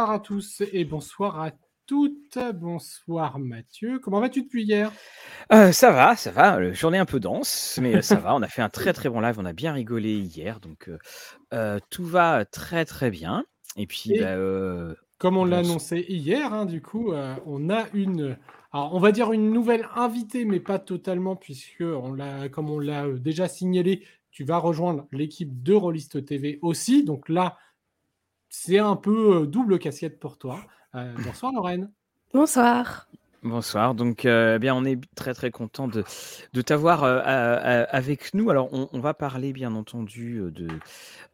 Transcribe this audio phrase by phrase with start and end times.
[0.00, 1.50] Bonsoir à tous et bonsoir à
[1.86, 2.38] toutes.
[2.54, 3.98] Bonsoir Mathieu.
[3.98, 4.90] Comment vas-tu depuis hier?
[5.52, 6.56] Euh, Ça va, ça va.
[6.56, 8.34] Euh, journée un peu dense, mais euh, ça va.
[8.34, 9.36] On a fait un très très bon live.
[9.38, 10.90] On a bien rigolé hier, donc
[11.90, 13.44] tout va très très bien.
[13.76, 14.36] Et puis, bah,
[15.18, 17.12] comme on l'a annoncé hier, hein, du coup,
[17.44, 18.38] on a une,
[18.72, 22.78] alors on va dire une nouvelle invitée, mais pas totalement, puisque on l'a, comme on
[22.78, 27.04] l'a déjà signalé, tu vas rejoindre l'équipe de Rollist TV aussi.
[27.04, 27.58] Donc là
[28.50, 30.60] c'est un peu double casquette pour toi.
[31.24, 31.90] bonsoir Lorraine.
[32.34, 33.08] Bonsoir.
[33.42, 33.94] Bonsoir.
[33.94, 36.04] Donc, eh bien, on est très très content de,
[36.52, 38.50] de t'avoir avec nous.
[38.50, 40.68] Alors, on, va parler bien entendu de,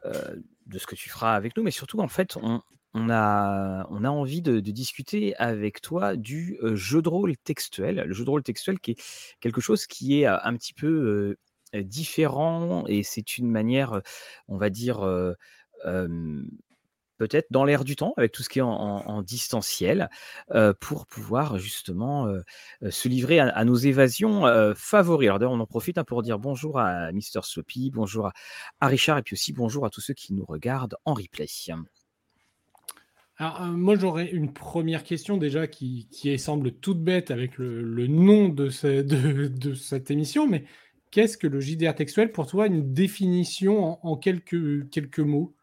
[0.05, 2.63] de ce que tu feras avec nous, mais surtout, en fait, on,
[2.95, 8.05] on a, on a envie de, de, discuter avec toi du jeu de rôle textuel.
[8.07, 9.03] Le jeu de rôle textuel qui est
[9.41, 11.37] quelque chose qui est un petit peu
[11.75, 14.01] différent et c'est une manière,
[14.47, 15.05] on va dire,
[17.19, 20.11] peut-être dans l'air du temps, avec tout ce qui est en, distanciel,
[20.81, 22.29] pour pouvoir justement
[22.89, 24.43] se livrer à, nos évasions
[24.75, 25.29] favoris.
[25.29, 28.31] Alors d'ailleurs, on en profite hein, pour dire bonjour à Mister Sloppy, bonjour
[28.81, 31.47] à, Richard, et puis aussi bonjour à tous ceux qui nous regardent en replay.
[33.39, 38.71] Alors, moi, j'aurais une première question déjà qui, semble toute bête avec le, nom de,
[38.71, 40.65] cette émission, mais
[41.11, 45.55] qu'est-ce que le JDR textuel pour toi Une définition en, quelques, quelques mots?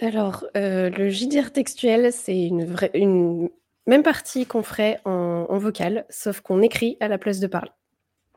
[0.00, 3.50] Alors, euh, le JDR textuel, c'est une vraie une
[3.86, 7.70] même partie qu'on ferait en vocal, sauf qu'on écrit à la place de parler.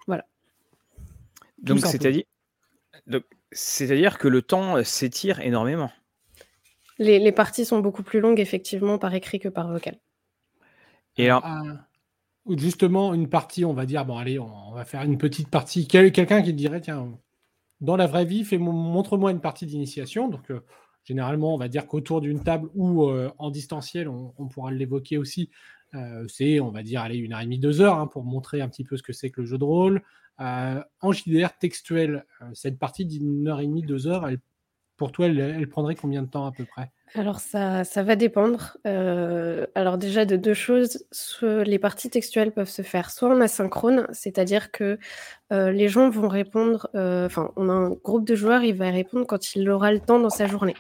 [0.07, 0.25] Voilà.
[1.57, 2.23] Donc c'est-à-dire
[3.51, 5.91] c'est-à-dire que le temps, s'étire énormément?
[6.99, 9.99] Les parties sont beaucoup plus longues effectivement par écrit que par vocal.
[11.17, 11.63] Et alors ah,
[12.45, 15.87] ou justement une partie, on va dire: «Bon allez, on va faire une petite partie».
[15.87, 17.09] quelqu'un qui dirait: «Tiens,
[17.81, 20.61] dans la vraie vie, fais montre-moi une partie d'initiation», donc euh,
[21.03, 25.49] Généralement, on va dire qu'autour d'une table ou euh, en distanciel, on, pourra l'évoquer aussi.
[25.93, 28.61] Euh, c'est, on va dire, aller une heure et demie, deux heures hein, pour montrer
[28.61, 30.01] un petit peu ce que c'est que le jeu de rôle.
[30.39, 34.29] Euh, en JDR textuel, cette partie d'une heure et demie, deux heures,
[34.95, 36.91] pour toi, elle prendrait combien de temps à peu près?
[37.15, 38.77] Alors ça, va dépendre.
[38.87, 41.05] Euh, alors déjà de deux choses,
[41.41, 44.97] les parties textuelles peuvent se faire soit en asynchrone, c'est-à-dire que
[45.51, 48.89] euh, les gens vont répondre, euh, enfin on a un groupe de joueurs, il va
[48.89, 50.75] répondre quand il aura le temps dans sa journée.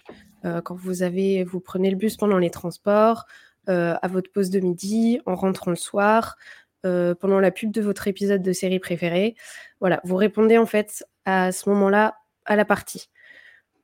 [0.63, 3.25] quand vous avez, vous prenez le bus pendant les transports,
[3.67, 6.37] à votre pause de midi, en rentrant le soir,
[6.83, 9.35] pendant la pub de votre épisode de série préférée.
[9.81, 12.15] Voilà, vous répondez en fait à ce moment-là
[12.45, 13.09] à la partie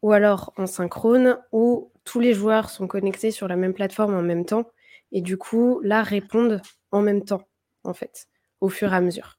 [0.02, 4.22] ou alors en synchrone, où tous les joueurs sont connectés sur la même plateforme en
[4.22, 4.72] même temps,
[5.12, 7.48] et du coup, là, répondent en même temps,
[7.84, 8.28] en fait,
[8.62, 9.38] au fur et à mesure.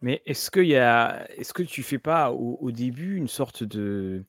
[0.00, 4.24] Mais est-ce qu'il y a, est-ce que tu fais pas au, début une sorte de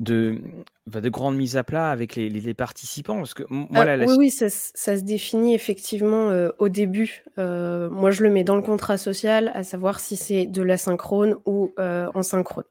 [0.00, 0.40] de,
[0.86, 3.16] de grande mise à plat avec les, participants?
[3.16, 7.24] Parce que moi, ah, oui, oui, ça, se définit effectivement euh, au début.
[7.38, 11.36] Euh, moi, je le mets dans le contrat social, à savoir si c'est de l'asynchrone
[11.46, 12.64] ou euh, en synchrone.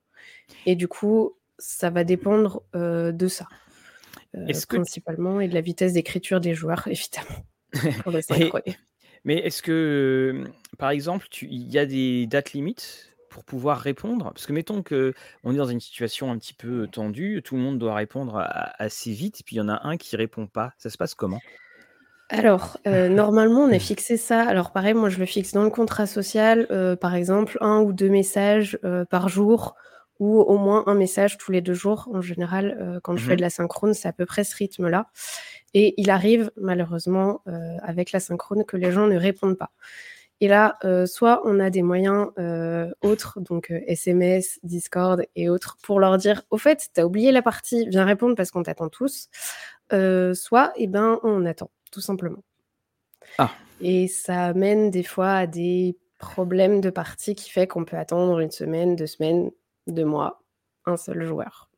[0.65, 3.47] Et du coup, ça va dépendre de ça.
[4.67, 7.45] Principalement et de la vitesse d'écriture des joueurs, évidemment.
[9.25, 10.43] mais est-ce que,
[10.77, 14.25] par exemple, il y a des dates limites pour pouvoir répondre?
[14.25, 17.61] Parce que mettons que on est dans une situation un petit peu tendue, tout le
[17.61, 18.45] monde doit répondre
[18.77, 20.73] assez vite, et puis il y en a un qui répond pas.
[20.77, 21.41] Ça se passe comment?
[22.29, 24.41] Alors, normalement, on a fixé ça.
[24.41, 26.67] Alors, pareil, moi, je le fixe dans le contrat social.
[27.01, 28.77] par exemple, un ou deux messages
[29.09, 29.75] par jour
[30.23, 32.07] ou au moins un message tous les deux jours.
[32.13, 34.55] En général, euh, quand je fais mmh de la synchrone, c'est à peu près ce
[34.55, 35.07] rythme-là.
[35.73, 39.71] Et il arrive, malheureusement, euh, avec la synchrone, que les gens ne répondent pas.
[40.39, 42.29] Et là, euh, soit on a des moyens
[43.01, 47.41] autres, donc SMS, Discord et autres, pour leur dire, au fait, tu as oublié la
[47.41, 49.27] partie, viens répondre parce qu'on t'attend tous.
[49.91, 52.43] soit, eh ben, on attend, tout simplement.
[53.37, 53.51] Ah.
[53.81, 58.39] Et ça amène des fois à des problèmes de partie qui fait qu'on peut attendre
[58.39, 59.51] une semaine, deux semaines,
[59.87, 60.43] de moi,
[60.85, 61.69] un seul joueur.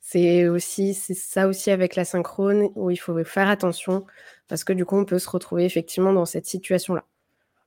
[0.00, 4.06] C'est aussi c'est ça aussi avec la synchrone où il faut faire attention
[4.46, 7.04] parce que du coup on peut se retrouver effectivement dans cette situation-là.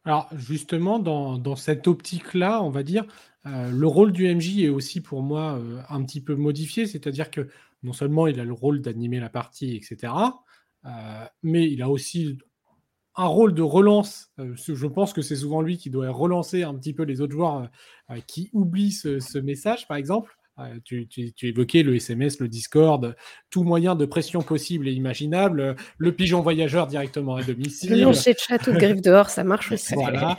[0.05, 3.05] Alors justement, dans, cette optique-là, on va dire,
[3.45, 7.29] euh, le rôle du MJ est aussi pour moi euh, un petit peu modifié, c'est-à-dire
[7.29, 7.47] que
[7.83, 10.13] non seulement il a le rôle d'animer la partie, etc.,
[10.85, 12.39] euh, mais il a aussi
[13.15, 14.31] un rôle de relance.
[14.37, 17.69] je pense que c'est souvent lui qui doit relancer un petit peu les autres joueurs
[18.27, 20.35] qui oublient ce, message, par exemple.
[20.85, 21.07] Tu,
[21.41, 23.15] évoquais le SMS, le Discord,
[23.49, 27.91] tout moyen de pression possible et imaginable, le pigeon voyageur directement à domicile.
[27.91, 29.95] Le de chat ou de griffe dehors, ça marche aussi.
[29.95, 30.37] Voilà.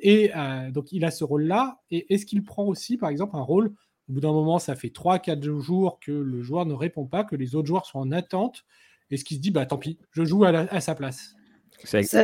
[0.00, 1.80] Et euh, donc, il a ce rôle-là.
[1.90, 3.72] Et est-ce qu'il prend aussi, par exemple, un rôle
[4.08, 7.36] Au bout d'un moment, ça fait 3-4 jours que le joueur ne répond pas, que
[7.36, 8.64] les autres joueurs sont en attente.
[9.10, 11.36] Est-ce qu'il se dit, bah tant pis, je joue à, sa place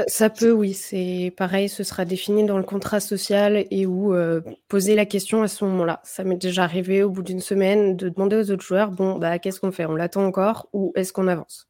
[0.08, 0.72] ça, peut, oui.
[0.74, 5.42] C'est pareil, ce sera défini dans le contrat social et où euh, poser la question
[5.42, 6.00] à ce moment-là.
[6.04, 9.38] Ça m'est déjà arrivé au bout d'une semaine de demander aux autres joueurs bon, bah,
[9.38, 9.86] qu'est-ce qu'on fait?
[9.86, 11.68] On l'attend encore ou est-ce qu'on avance?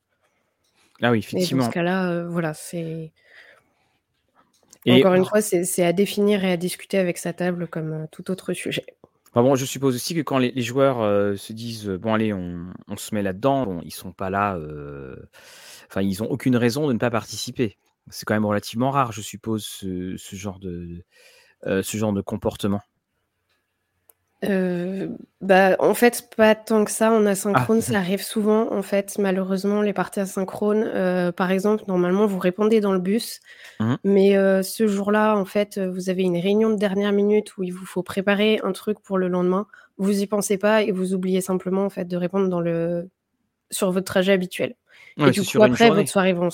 [1.02, 1.64] Ah oui, effectivement.
[1.64, 3.12] dans ce cas-là, euh, voilà, c'est.
[4.88, 8.30] Encore une fois, c'est à définir et à discuter avec sa table comme euh, tout
[8.30, 8.86] autre sujet.
[9.34, 13.14] Bon, je suppose aussi que quand les, joueurs euh, se disent bon allez, on, se
[13.14, 15.17] met là-dedans, bon, ils sont pas là, euh,
[15.88, 17.79] enfin ils ont aucune raison de ne pas participer.
[18.11, 21.05] C'est quand même relativement rare, je suppose, ce, genre de
[21.64, 22.82] ce genre de comportement.
[24.44, 25.08] Euh,
[25.40, 27.12] bah, en fait, pas tant que ça.
[27.12, 27.82] En asynchrone, ah.
[27.82, 28.72] ça arrive souvent.
[28.72, 33.40] En fait, malheureusement, les parties asynchrones, euh, par exemple, normalement, vous répondez dans le bus,
[33.80, 33.94] mmh.
[34.04, 37.72] mais euh, ce jour-là, en fait, vous avez une réunion de dernière minute où il
[37.72, 39.66] vous faut préparer un truc pour le lendemain.
[39.98, 43.08] Vous y pensez pas et vous oubliez simplement en fait de répondre dans le
[43.70, 44.74] sur votre trajet habituel
[45.18, 46.50] et du coup, après, votre soirée vous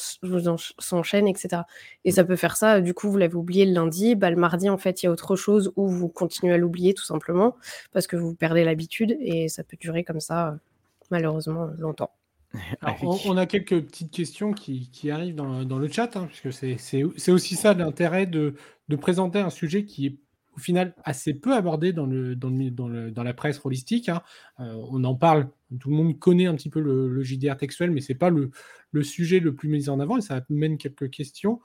[0.78, 1.62] s'enchaîne, etc.
[2.04, 2.80] Et ça peut faire ça.
[2.80, 4.14] Du coup, vous l'avez oublié le lundi.
[4.14, 6.94] Bah, le mardi, en fait, il y a autre chose où vous continuez à l'oublier
[6.94, 7.56] tout simplement
[7.92, 10.58] parce que vous perdez l'habitude et ça peut durer comme ça,
[11.10, 12.10] malheureusement, longtemps.
[13.26, 17.74] on, a quelques petites questions qui, arrivent dans, le chat, hein, puisque c'est aussi ça
[17.74, 18.54] l'intérêt de,
[18.88, 20.16] de, présenter un sujet qui est
[20.58, 24.08] final assez peu abordé dans, la presse holistique.
[24.08, 24.22] Hein.
[24.60, 28.00] Euh, on en parle, tout le monde connaît un petit peu le, JDR textuel, mais
[28.00, 28.50] ce n'est pas le,
[29.02, 31.60] sujet le plus mis en avant et ça mène quelques questions.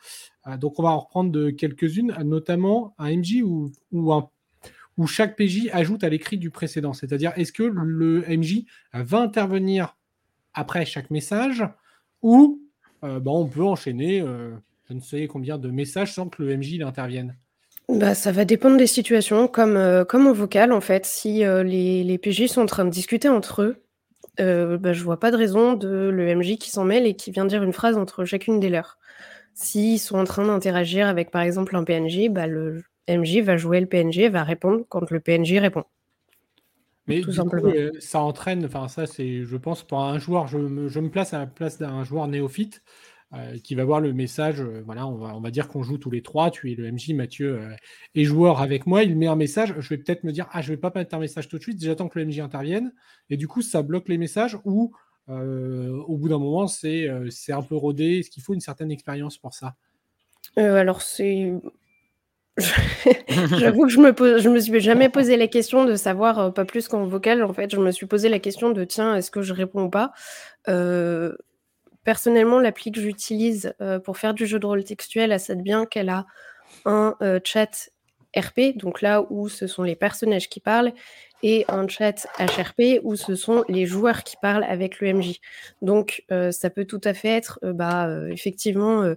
[0.47, 6.03] Euh, donc on va en reprendre quelques-unes, notamment un MJ ou, où chaque PJ ajoute
[6.03, 6.93] à l'écrit du précédent.
[6.93, 9.97] C'est-à-dire, est-ce que le MJ va intervenir
[10.53, 11.63] après chaque message
[12.21, 12.61] ou
[13.03, 14.23] euh, bah, on peut enchaîner
[14.89, 17.35] je ne sais combien de messages sans que le MJ intervienne
[17.89, 21.05] bah, ça va dépendre des situations, comme, euh, comme au vocal, en fait.
[21.05, 23.83] Si euh, les, les PJ sont en train de discuter entre eux,
[24.39, 27.31] euh, bah, je vois pas de raison de le MJ qui s'en mêle et qui
[27.31, 28.97] vient dire une phrase entre chacune des leurs.
[29.53, 33.79] S'ils sont en train d'interagir avec, par exemple, un PNJ, bah, le MJ va jouer
[33.79, 35.83] le PNJ et va répondre quand le PNJ répond.
[37.07, 37.69] Mais Tout simplement.
[37.75, 41.09] Euh, ça entraîne, enfin ça c'est, je pense, pour un joueur, je me, je me
[41.09, 42.81] place à la place d'un joueur néophyte,
[43.35, 44.61] euh, qui va voir le message.
[44.61, 46.51] Euh, voilà, on va, on va dire qu'on joue tous les trois.
[46.51, 47.75] Tu es le MJ, Mathieu euh,
[48.13, 49.01] est joueur avec moi.
[49.03, 49.73] Il met un message.
[49.79, 51.83] Je vais peut-être me dire Ah, je vais pas mettre un message tout de suite.
[51.83, 52.93] J'attends que le MJ intervienne.
[53.31, 54.91] Et du coup, ça bloque les messages ou
[55.29, 58.19] au bout d'un moment, c'est c'est un peu rodé.
[58.19, 59.75] Est-ce qu'il faut une certaine expérience pour ça?
[60.57, 61.53] Alors, c'est.
[63.57, 66.65] J'avoue que je me, pose, je me suis jamais posé la question de savoir, pas
[66.65, 69.41] plus qu'en vocal, en fait, je me suis posé la question de tiens, est-ce que
[69.41, 70.11] je réponds ou pas?
[72.03, 75.85] Personnellement, l'appli que j'utilise euh, pour faire du jeu de rôle textuel, elle ça bien
[75.85, 76.25] qu'elle a
[76.85, 77.89] un euh, chat
[78.35, 80.91] RP, donc là où ce sont les personnages qui parlent,
[81.43, 85.39] et un chat HRP où ce sont les joueurs qui parlent avec le MJ.
[85.81, 89.13] Donc euh, ça peut tout à fait être, bah, effectivement,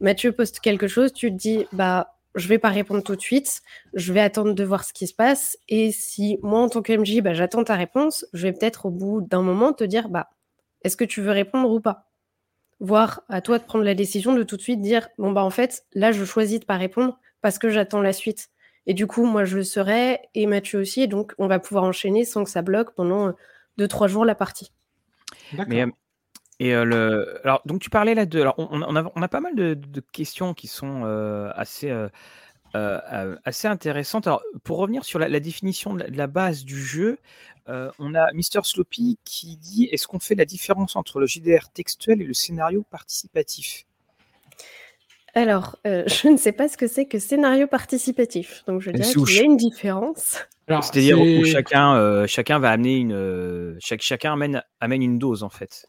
[0.00, 3.62] Mathieu poste quelque chose, tu te dis, bah, je vais pas répondre tout de suite,
[3.94, 6.92] je vais attendre de voir ce qui se passe, et si moi en tant que
[6.92, 10.28] MJ, bah, j'attends ta réponse, je vais peut-être au bout d'un moment te dire, bah,
[10.82, 12.10] est-ce que tu veux répondre ou pas?
[12.80, 15.50] Voir à toi de prendre la décision de tout de suite dire bon bah en
[15.50, 18.50] fait là je choisis de pas répondre parce que j'attends la suite.
[18.86, 21.84] Et du coup moi je le serai et Mathieu aussi et donc on va pouvoir
[21.84, 23.34] enchaîner sans que ça bloque pendant
[23.78, 24.72] 2-3 euh, jours la partie.
[25.66, 25.90] Mais, euh,
[26.60, 29.40] et euh, le alors donc tu parlais là de alors on, a, on a, pas
[29.40, 31.04] mal de, questions qui sont
[31.54, 31.90] assez
[33.44, 34.26] assez intéressantes.
[34.26, 37.18] Alors, pour revenir sur la, définition de la, base du jeu,
[37.68, 38.62] euh, on a Mr.
[38.62, 42.84] Sloppy qui dit est-ce qu'on fait la différence entre le JDR textuel et le scénario
[42.90, 43.84] participatif?
[45.34, 48.62] Alors, euh, je ne sais pas ce que c'est que scénario participatif.
[48.66, 50.38] Donc, je dirais qu'il y a une différence.
[50.68, 55.88] C'est-à-dire où chacun, euh, chacun va amener une, chacun amène, amène une dose en fait.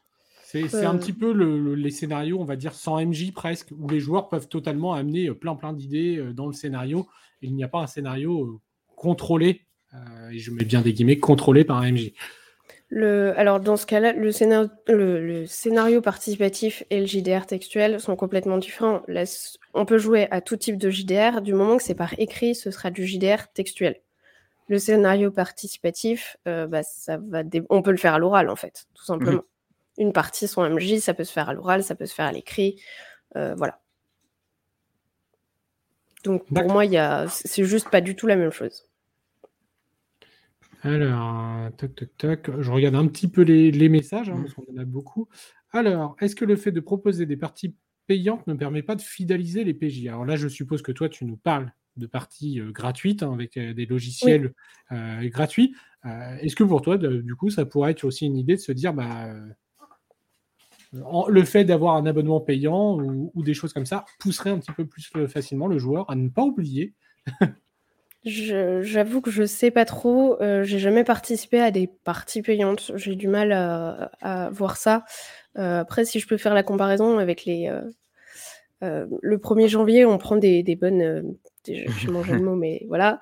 [0.49, 1.31] C'est un petit peu
[1.73, 5.55] les scénarios, on va dire, sans MJ presque, où les joueurs peuvent totalement amener plein
[5.55, 7.07] plein d'idées dans le scénario.
[7.41, 8.61] il n'y a pas un scénario
[8.95, 12.11] contrôlé euh, et je mets bien des guillemets, contrôlé par un MJ.
[12.89, 18.15] Le, alors dans ce cas-là, le scénario, le, scénario, participatif et le JDR textuel sont
[18.15, 19.01] complètement différents.
[19.73, 22.71] on peut jouer à tout type de JDR, du moment que c'est par écrit, ce
[22.71, 23.97] sera du JDR textuel.
[24.69, 28.85] Le scénario participatif, euh, bah, ça va on peut le faire à l'oral en fait,
[28.93, 29.41] tout simplement.
[29.41, 29.56] Mmh.
[29.97, 32.31] Une partie son MJ, ça peut se faire à l'oral, ça peut se faire à
[32.31, 32.81] l'écrit,
[33.35, 33.79] euh, voilà.
[36.23, 36.83] Donc pour moi,
[37.29, 38.83] c'est juste pas du tout la même chose.
[40.81, 42.51] Alors, toc, toc, toc.
[42.59, 44.41] Je regarde un petit peu les, messages, hein, mmh.
[44.43, 45.27] parce qu'on en a beaucoup.
[45.71, 47.75] Alors, est-ce que le fait de proposer des parties
[48.07, 51.25] payantes ne permet pas de fidéliser les PJ Alors là, je suppose que toi, tu
[51.25, 54.53] nous parles de parties euh, gratuites, hein, avec euh, des logiciels
[54.91, 55.75] euh, gratuits.
[56.41, 58.93] est-ce que pour toi, du coup, ça pourrait être aussi une idée de se dire,
[58.93, 59.29] bah,
[60.93, 64.85] le fait d'avoir un abonnement payant ou, des choses comme ça pousserait un petit peu
[64.85, 66.93] plus facilement le joueur à ne pas oublier
[68.27, 72.91] j'avoue que je sais pas trop, euh, j'ai jamais participé à des parties payantes.
[72.95, 75.05] J'ai du mal à voir ça.
[75.57, 77.71] Euh, après si je peux faire la comparaison avec les,
[78.83, 83.19] euh, le 1er janvier, on prend des bonnes, j'ai mangé le mot, mais voilà,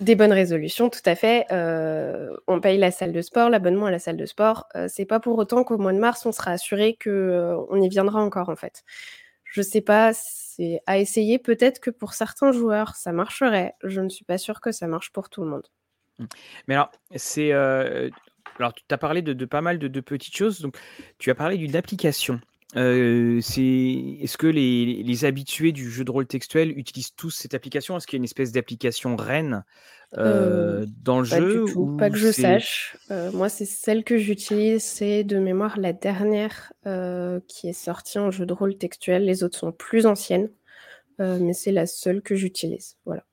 [0.00, 1.46] des bonnes résolutions, tout à fait.
[1.50, 4.66] on paye la salle de sport, l'abonnement à la salle de sport.
[4.88, 8.48] c'est pas pour autant qu'au mois de mars, on sera assuré qu'on y viendra encore,
[8.48, 8.84] en fait.
[9.44, 10.12] Je sais pas
[10.56, 11.38] c'est à essayer.
[11.38, 13.74] Peut-être que pour certains joueurs, ça marcherait.
[13.84, 15.66] Je ne suis pas sûre que ça marche pour tout le monde.
[16.18, 16.24] Mmh.
[16.68, 17.52] Mais alors, c'est.
[17.52, 18.10] Euh,
[18.58, 20.60] alors, tu as parlé de, pas mal de, petites choses.
[20.60, 20.76] Donc,
[21.18, 22.40] tu as parlé d'une application.
[22.74, 23.62] Euh, c'est,
[24.20, 27.96] est-ce que les, habitués du jeu de rôle textuel utilisent tous cette application?
[27.96, 29.64] Est-ce qu'il y a une espèce d'application reine
[30.18, 32.96] euh, dans le pas jeu du tout, Pas que je sache.
[33.32, 34.82] moi, c'est celle que j'utilise.
[34.82, 36.72] C'est de mémoire la dernière
[37.46, 39.24] qui est sortie en jeu de rôle textuel.
[39.24, 40.50] Les autres sont plus anciennes,
[41.18, 42.96] mais c'est la seule que j'utilise.
[43.04, 43.24] Voilà.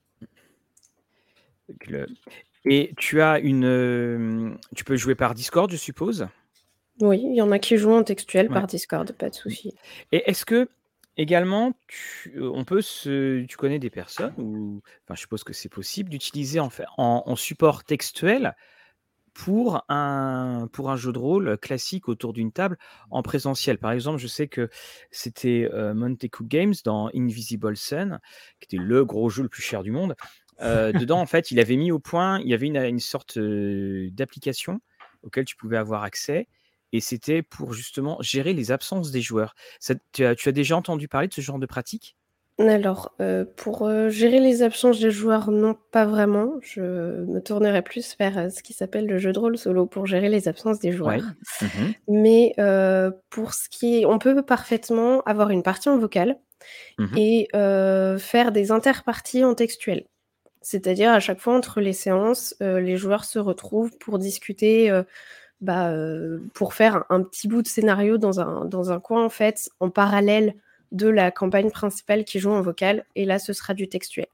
[2.65, 6.27] Et tu as une, tu peux jouer par Discord, je suppose?
[7.01, 9.73] Oui, il y en a qui jouent en textuel par Discord, pas de souci.
[10.12, 10.69] Et est-ce que
[11.17, 15.53] également, tu, euh, on peut se, tu connais des personnes ou, enfin, je suppose que
[15.53, 18.55] c'est possible d'utiliser en, fait, en, support textuel
[19.33, 22.77] pour un, pour un jeu de rôle classique autour d'une table
[23.09, 23.79] en présentiel?
[23.79, 24.69] Par exemple, je sais que
[25.09, 28.19] c'était euh, Monte Games dans Invisible Sun,
[28.59, 30.15] qui était le gros jeu le plus cher du monde.
[30.62, 33.39] Euh, dedans, en fait, il avait mis au point, il y avait une, une sorte
[33.39, 34.79] d'application
[35.23, 36.47] auquel tu pouvais avoir accès
[36.93, 39.55] et c'était pour justement gérer les absences des joueurs.
[40.13, 42.15] tu, as, déjà entendu parler de ce genre de pratique?
[42.59, 46.53] Alors, euh, pour euh, gérer les absences des joueurs, non, pas vraiment.
[46.62, 50.05] Je me tournerai plus vers euh, ce qui s'appelle le jeu de rôle solo pour
[50.05, 51.23] gérer les absences des joueurs.
[51.62, 51.65] Mmh
[52.07, 52.53] Mais
[53.31, 56.38] pour ce qui est, on peut parfaitement avoir une partie en vocal
[57.00, 57.47] mmh et
[58.19, 60.05] faire des interparties en textuel.
[60.62, 64.91] C'est-à-dire à chaque fois entre les séances, les joueurs se retrouvent pour discuter
[65.62, 65.93] bah,
[66.53, 69.89] pour faire un, petit bout de scénario dans un, dans un coin, en fait, en
[69.89, 70.55] parallèle
[70.91, 73.05] de la campagne principale qui joue en vocal.
[73.15, 74.27] Et là, ce sera du textuel,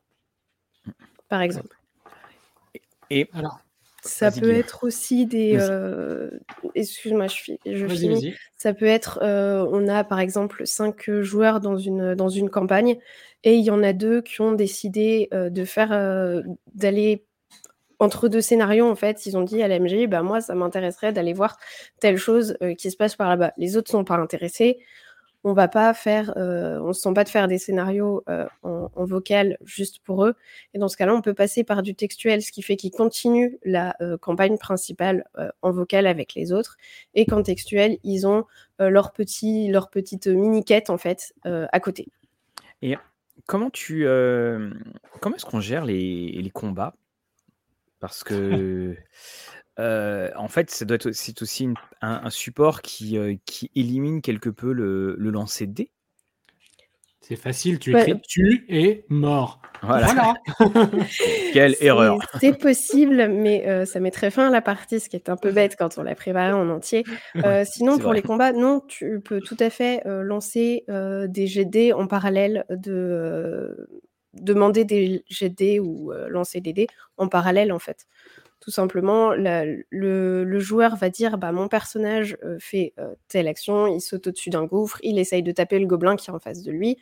[1.27, 1.75] par exemple.
[3.09, 3.59] Et alors
[4.01, 5.57] ça peut être aussi des.
[6.75, 8.33] Excuse-moi, je, je finis.
[8.55, 12.97] Ça peut être, on a par exemple cinq joueurs dans une, dans une campagne
[13.43, 15.89] et il y en a deux qui ont décidé de faire,
[16.73, 17.25] d'aller
[17.99, 21.33] entre deux scénarios, en fait, ils ont dit à l'MG, bah, moi, ça m'intéresserait d'aller
[21.33, 21.57] voir
[21.99, 23.53] telle chose euh, qui se passe par là-bas.
[23.57, 24.79] Les autres ne sont pas intéressés.
[25.45, 29.05] On va pas faire, euh, on se sent pas de faire des scénarios euh, en,
[29.05, 30.35] vocal juste pour eux.
[30.73, 33.57] Et dans ce cas-là, on peut passer par du textuel, ce qui fait qu'ils continuent
[33.63, 35.23] la campagne principale
[35.61, 36.75] en vocal avec les autres.
[37.13, 38.43] Et qu'en textuel, ils ont
[38.79, 42.09] leur, petit, leur petite mini-quête, en fait, à côté.
[42.81, 42.97] Et
[43.47, 44.03] comment tu,
[45.21, 46.95] comment est-ce qu'on gère les, les combats?
[47.99, 48.95] Parce que,
[49.77, 51.69] en fait, ça doit être c'est aussi
[52.01, 55.91] un, support qui, qui élimine quelque peu le, le lancer de dés.
[57.29, 59.61] C'est facile, tu écris tu es mort.
[59.83, 60.33] Voilà.
[61.53, 62.17] Quelle erreur.
[62.39, 65.75] C'est possible, mais ça mettrait fin à la partie, ce qui est un peu bête
[65.77, 67.03] quand on l'a préparé en entier.
[67.65, 72.65] sinon, pour les combats, non, tu peux tout à fait lancer des GD en parallèle
[72.71, 73.87] de,
[74.39, 78.07] demander des GD ou lancer des dés en parallèle en fait.
[78.59, 82.93] Tout simplement, le, joueur va dire bah, mon personnage fait
[83.27, 86.33] telle action, il saute au-dessus d'un gouffre, il essaye de taper le gobelin qui est
[86.33, 86.97] en face de lui.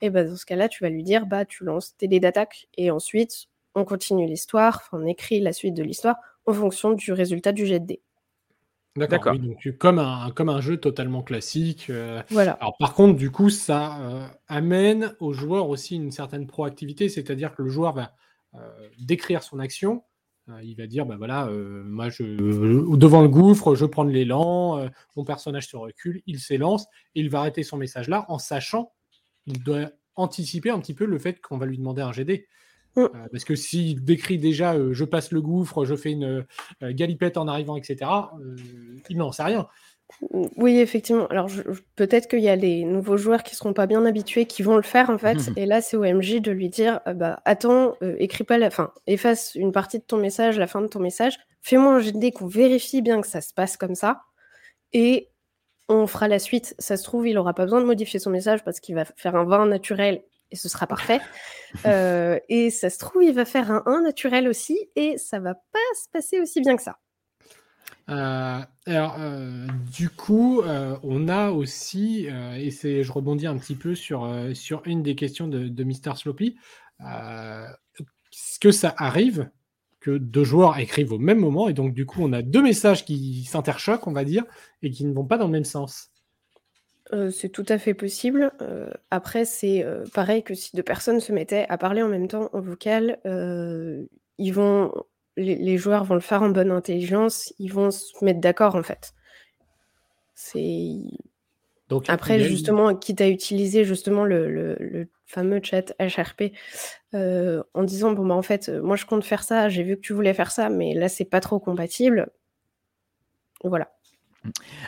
[0.00, 2.68] Et bah, dans ce cas-là, tu vas lui dire bah, tu lances tes dés d'attaque
[2.76, 7.52] et ensuite on continue l'histoire, on écrit la suite de l'histoire en fonction du résultat
[7.52, 8.02] du jet de dés.
[8.96, 9.38] D'accord.
[9.38, 11.86] donc comme un, comme un jeu totalement classique.
[11.88, 12.52] Euh, voilà.
[12.52, 17.54] Alors par contre, du coup, ça euh, amène au joueur aussi une certaine proactivité, c'est-à-dire
[17.54, 18.14] que le joueur va
[18.54, 20.04] euh, décrire son action,
[20.62, 22.24] il va dire, bah voilà, moi, je,
[22.96, 27.38] devant le gouffre, je prends de l'élan, mon personnage se recule, il s'élance, il va
[27.38, 28.92] arrêter son message là en sachant
[29.44, 32.48] qu'il doit anticiper un petit peu le fait qu'on va lui demander un GD.
[32.94, 33.06] Mm.
[33.30, 36.44] parce que s'il décrit déjà je passe le gouffre, je fais une
[36.82, 38.10] galipette en arrivant, etc.,
[39.08, 39.66] il n'en sait rien.
[40.56, 41.26] Oui, effectivement.
[41.28, 41.48] Alors,
[41.96, 44.82] peut-être qu'il y a les nouveaux joueurs qui seront pas bien habitués qui vont le
[44.82, 45.36] faire, en fait.
[45.56, 48.70] Et là, c'est au MJ de lui dire «Ah bah, attends, euh, écris pas la
[48.70, 52.32] fin, efface une partie de ton message, la fin de ton message, fais-moi un GD
[52.32, 54.22] qu'on vérifie bien que ça se passe comme ça,
[54.92, 55.30] et
[55.88, 56.74] on fera la suite.
[56.78, 59.34] Ça se trouve, il aura pas besoin de modifier son message parce qu'il va faire
[59.34, 60.22] un 20 naturel
[60.52, 61.20] et ce sera parfait.
[61.86, 65.54] Euh, et ça se trouve, il va faire un 1 naturel aussi et ça va
[65.54, 66.98] pas se passer aussi bien que ça.
[68.10, 70.62] Euh, alors, euh, du coup,
[71.02, 75.48] on a aussi, et c'est, je rebondis un petit peu sur, sur une des questions
[75.48, 76.16] de, de Mr.
[76.16, 76.56] Sloppy,
[77.00, 79.50] est-ce que ça arrive
[80.00, 83.04] que deux joueurs écrivent au même moment et donc du coup on a deux messages
[83.04, 84.44] qui s'interchoquent, on va dire,
[84.82, 86.11] et qui ne vont pas dans le même sens
[87.30, 88.52] c'est tout à fait possible.
[89.10, 92.60] après, c'est pareil que si deux personnes se mettaient à parler en même temps en
[92.60, 93.18] vocal,
[94.38, 94.92] ils vont
[95.36, 99.14] les, joueurs vont le faire en bonne intelligence, ils vont se mettre d'accord en fait.
[100.34, 100.96] C'est.
[101.88, 106.52] Donc, Après, justement, quitte à utiliser justement le, fameux chat HRP
[107.14, 110.02] euh, en disant bon bah en fait, moi je compte faire ça, j'ai vu que
[110.02, 112.30] tu voulais faire ça, mais là c'est pas trop compatible.
[113.64, 113.94] Voilà.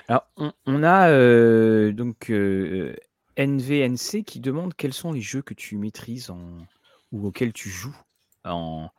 [0.09, 0.27] Alors
[0.67, 2.95] on, a euh, donc euh,
[3.37, 6.67] NVNC qui demande quels sont les jeux que tu maîtrises en,
[7.13, 7.97] ou auxquels tu joues
[8.45, 8.91] en,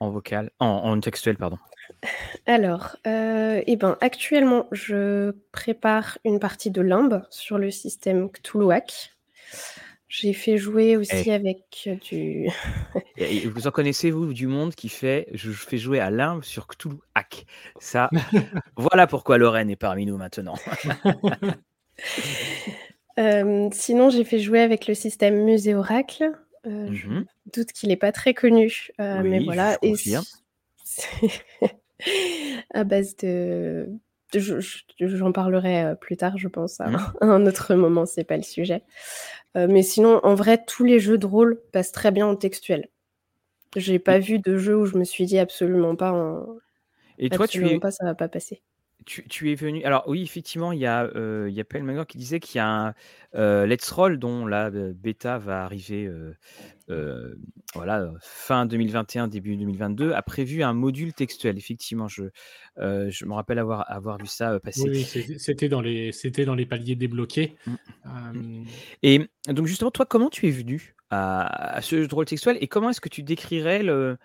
[0.00, 1.58] vocal, en, textuel, pardon.
[2.46, 9.12] Alors, euh, eh ben, actuellement, je prépare une partie de Limbe sur le système Cthulhuac.
[10.08, 12.48] J'ai fait jouer aussi avec du.
[13.52, 15.28] vous en connaissez, vous, du monde qui fait.
[15.34, 17.44] Je fais jouer à Limbe sur Cthulhuac.
[17.78, 18.08] Ça,
[18.76, 20.54] voilà pourquoi Lorraine est parmi nous maintenant.
[23.18, 26.30] Euh, sinon, j'ai fait jouer avec le système Musée Oracle.
[26.66, 29.76] Euh, je mmh doute qu'il n'est pas très connu, euh, mais voilà.
[29.82, 29.94] Et
[32.72, 33.88] à base de,
[34.34, 37.14] j'en parlerai euh, plus tard, je pense, à, mmh.
[37.20, 38.82] un autre moment, c'est pas le sujet.
[39.54, 42.88] mais sinon, en vrai, tous les jeux de rôle passent très bien en textuel.
[43.76, 46.46] J'ai pas vu de jeu où je me suis dit absolument pas en.
[47.18, 47.78] Et toi, tu es...
[47.78, 48.62] pas, ça va pas passer
[49.06, 49.84] tu, es venu.
[49.84, 52.68] Alors, oui, effectivement, il y a, euh, il y a qui disait qu'il y a
[52.68, 52.94] un
[53.34, 56.10] euh, Let's Roll dont la bêta va arriver
[56.90, 57.34] euh,
[57.74, 61.56] voilà, fin 2021, début 2022, a prévu un module textuel.
[61.56, 62.24] Effectivement, je,
[62.76, 64.88] je me rappelle avoir, avoir vu ça passer.
[64.88, 65.04] Oui,
[65.38, 66.10] c'était dans, les,
[66.44, 67.56] dans les paliers débloqués.
[68.04, 68.64] Mmh.
[69.02, 72.68] Et donc, justement, toi, comment tu es venu à, ce jeu de rôle textuel et
[72.68, 74.18] comment est-ce que tu décrirais le,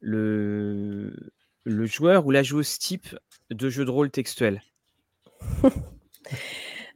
[0.00, 1.32] le,
[1.68, 3.16] le joueur ou la joueuse type
[3.50, 4.62] de jeu de rôle textuel?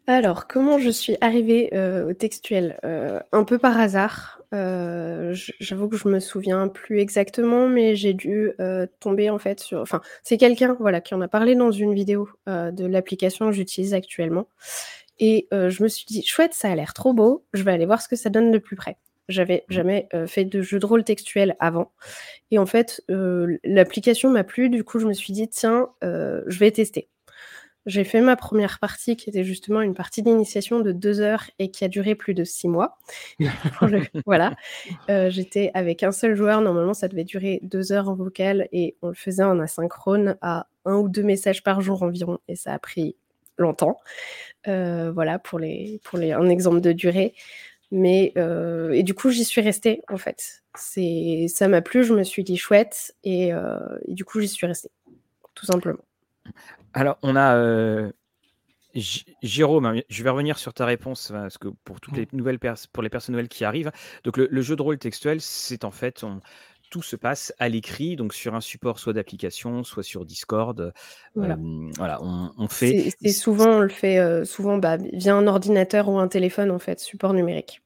[0.07, 2.79] Alors, comment je suis arrivée euh, au textuel?
[2.85, 4.43] Euh, Un peu par hasard.
[4.53, 8.53] Euh, j'avoue que je me souviens plus exactement, mais j'ai dû
[9.01, 9.81] tomber en fait sur.
[9.81, 13.95] Enfin, c'est quelqu'un voilà qui en a parlé dans une vidéo de l'application que j'utilise
[13.95, 14.49] actuellement,
[15.19, 17.47] et je me suis dit chouette, ça a l'air trop beau.
[17.55, 18.99] Je vais aller voir ce que ça donne de plus près.
[19.29, 19.73] J'avais mmh.
[19.73, 21.93] jamais fait de jeu de rôle textuel avant.
[22.51, 24.69] Et en fait, l'application m'a plu.
[24.69, 27.09] Du coup, je me suis dit, tiens, je vais tester.
[27.85, 31.71] J'ai fait ma première partie qui était justement une partie d'initiation de deux heures et
[31.73, 32.97] qui a duré plus de six mois.
[34.27, 34.55] voilà.
[35.09, 36.61] J'étais avec un seul joueur.
[36.61, 40.69] Normalement, ça devait durer deux heures en vocal et on le faisait en asynchrone à
[40.85, 42.39] un ou deux messages par jour environ.
[42.47, 43.17] Et ça a pris
[43.59, 43.99] longtemps.
[44.65, 47.35] voilà pour, les, pour les, un exemple de durée.
[47.95, 50.63] Mais euh, et du coup, j'y suis restée en fait.
[50.75, 53.79] C'est ça m'a plu, je me suis dit chouette et, euh,
[54.09, 54.91] du coup, j'y suis restée,
[55.55, 56.03] tout simplement.
[56.95, 58.11] Alors, on a euh,
[58.95, 59.85] Jérôme.
[59.85, 62.59] Hein, je vais revenir sur ta réponse parce que pour toutes les nouvelles
[62.95, 63.93] pour les personnes nouvelles qui arrivent.
[64.25, 66.25] Donc, le, jeu de rôle textuel, c'est en fait
[66.91, 70.95] tout se passe à l'écrit, donc sur un support soit d'application, soit sur Discord.
[71.35, 71.59] Voilà,
[71.97, 73.13] voilà on, fait.
[73.21, 76.99] C'est souvent, on le fait souvent bah, via un ordinateur ou un téléphone, en fait,
[76.99, 77.82] support numérique.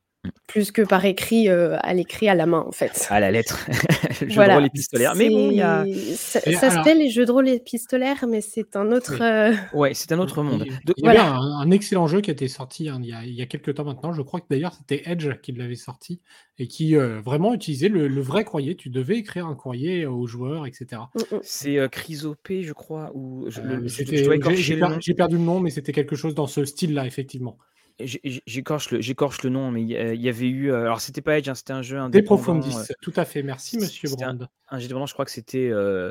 [0.46, 3.06] Plus que par écrit, euh, à l'écrit à la main, en fait.
[3.10, 3.66] À la lettre.
[4.20, 5.14] jeu de rôle épistolaire.
[5.16, 5.84] Mais bon, il y a.
[6.16, 9.20] Ça, s'appelle les jeux de rôle épistolaires, mais c'est un autre.
[9.20, 10.64] Euh, ouais, c'est un autre monde.
[10.96, 13.34] Il y, a un, excellent jeu qui a été sorti hein, il, y a, il,
[13.34, 14.12] y a, quelques temps maintenant.
[14.12, 16.20] Je crois que d'ailleurs c'était Edge qui l'avait sorti
[16.58, 18.76] et qui euh, vraiment utilisait le, vrai courrier.
[18.76, 21.02] Tu devais écrire un courrier aux joueurs, etc.
[21.14, 21.40] Mm, mm.
[21.42, 23.10] C'est Chrysopée, je crois.
[23.14, 27.58] Ou J'ai perdu le nom, mais c'était quelque chose dans ce style-là, effectivement.
[27.98, 30.70] J'écorche le, le nom, mais il y, avait eu.
[30.70, 33.42] Euh, alors, c'était pas Edge, hein, c'était un jeu Des Profondis, euh, tout à fait.
[33.42, 34.48] Merci, monsieur Brand.
[34.68, 36.10] Un, jeu je crois que c'était euh,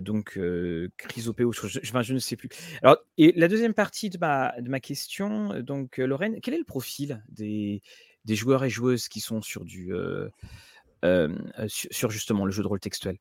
[0.00, 0.38] donc
[0.96, 2.48] Chrysopée je, je, ne sais plus.
[2.82, 6.64] Alors, et la deuxième partie de ma, de ma question, donc Lorraine, quel est le
[6.64, 7.82] profil des,
[8.24, 9.92] des joueurs et joueuses qui sont sur du.
[11.68, 13.16] sur justement le jeu de rôle textuel?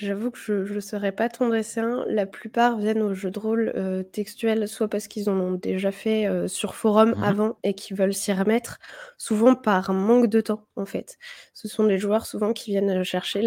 [0.00, 2.04] J'avoue que je ne saurais pas ton dessin.
[2.06, 5.90] La plupart viennent aux jeux de rôle euh, textuels, soit parce qu'ils en ont déjà
[5.90, 8.78] fait euh, sur forum mmh avant et qu'ils veulent s'y remettre,
[9.16, 11.18] souvent par manque de temps, en fait.
[11.52, 13.42] Ce sont des joueurs souvent qui viennent chercher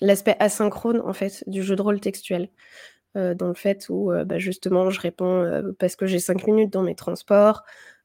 [0.00, 2.48] l'aspect asynchrone, en fait, du jeu de rôle textuel.
[3.16, 6.82] Euh, dans le fait où, bah, justement, je réponds parce que j'ai cinq minutes dans
[6.82, 7.62] mes transports,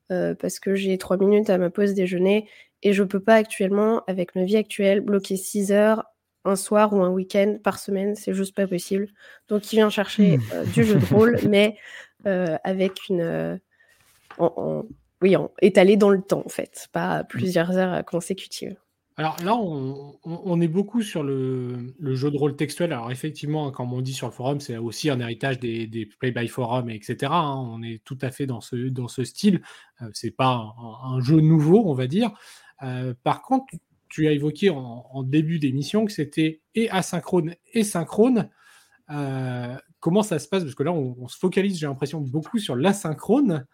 [0.10, 2.48] parce que j'ai trois minutes à ma pause déjeuner,
[2.84, 6.06] et je peux pas actuellement, avec ma vie actuelle, bloquer 6 heures
[6.46, 9.08] un soir ou un week-end par semaine, c'est juste pas possible.
[9.48, 10.44] Donc il vient chercher hmm.
[10.54, 11.78] euh, du jeu de rôle, mais
[12.26, 13.22] euh, avec une.
[13.22, 13.58] Euh,
[15.22, 18.76] oui, étalé dans le temps, en fait, pas plusieurs heures consécutives.
[19.18, 22.92] Alors là, on, est beaucoup sur le, jeu de rôle textuel.
[22.92, 26.90] Alors effectivement, comme on dit sur le forum, c'est aussi un héritage des, play-by forum,
[26.90, 27.18] etc.
[27.32, 27.54] Hein.
[27.56, 29.62] On est tout à fait dans ce, dans ce style.
[30.14, 30.74] c'est pas
[31.04, 32.32] un, jeu nouveau, on va dire.
[33.24, 33.66] par contre,
[34.12, 38.50] tu as évoqué en, début d'émission que c'était et asynchrone et synchrone.
[39.10, 40.64] Euh, comment ça se passe?
[40.64, 43.66] Parce que là, on, se focalise, j'ai l'impression, beaucoup sur l'asynchrone,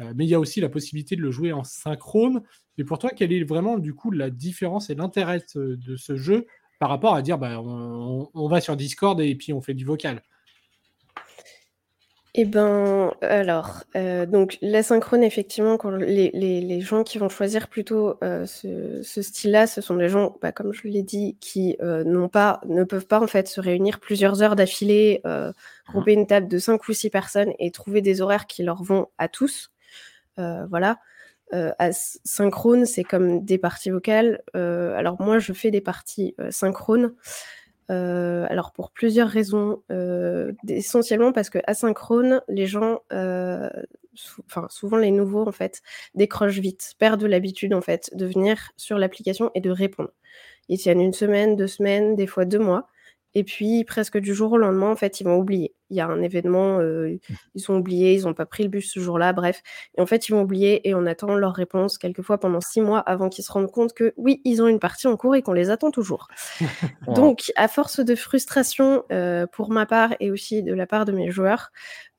[0.00, 2.42] euh, mais il y a aussi la possibilité de le jouer en synchrone.
[2.78, 6.46] Et pour toi, quelle est vraiment du coup la différence et l'intérêt de ce jeu
[6.80, 10.20] par rapport à dire bah, on va sur Discord et puis on fait du vocal?
[12.38, 18.18] Eh ben, alors, euh, donc l'asynchrone, effectivement, quand les, les, gens qui vont choisir plutôt
[18.22, 22.04] euh, ce, ce style-là, ce sont des gens, bah, comme je l'ai dit, qui euh,
[22.04, 25.50] n'ont pas, ne peuvent pas en fait se réunir plusieurs heures d'affilée, euh,
[25.88, 29.08] grouper une table de cinq ou six personnes et trouver des horaires qui leur vont
[29.16, 29.70] à tous.
[30.36, 30.98] voilà.
[31.78, 34.42] asynchrone, c'est comme des parties vocales.
[34.52, 37.14] alors moi, je fais des parties synchrones.
[37.90, 43.68] Euh, alors pour plusieurs raisons, euh, essentiellement parce que asynchrone, les gens, euh,
[44.68, 45.82] souvent les nouveaux en fait,
[46.14, 50.10] décrochent vite, perdent l'habitude en fait de venir sur l'application et de répondre.
[50.68, 52.88] Ils tiennent une semaine, deux semaines, des fois deux mois.
[53.36, 55.74] Et puis, presque du jour au lendemain, en fait, ils vont oublier.
[55.90, 57.18] Il y a un événement, euh,
[57.54, 59.60] ils ont oublié, ils n'ont pas pris le bus ce jour-là, bref.
[59.98, 63.00] Et en fait, ils vont oublier et on attend leur réponse quelquefois pendant six mois
[63.00, 65.52] avant qu'ils se rendent compte que oui, ils ont une partie en cours et qu'on
[65.52, 66.28] les attend toujours.
[67.14, 71.12] Donc, à force de frustration euh, pour ma part et aussi de la part de
[71.12, 71.72] mes joueurs,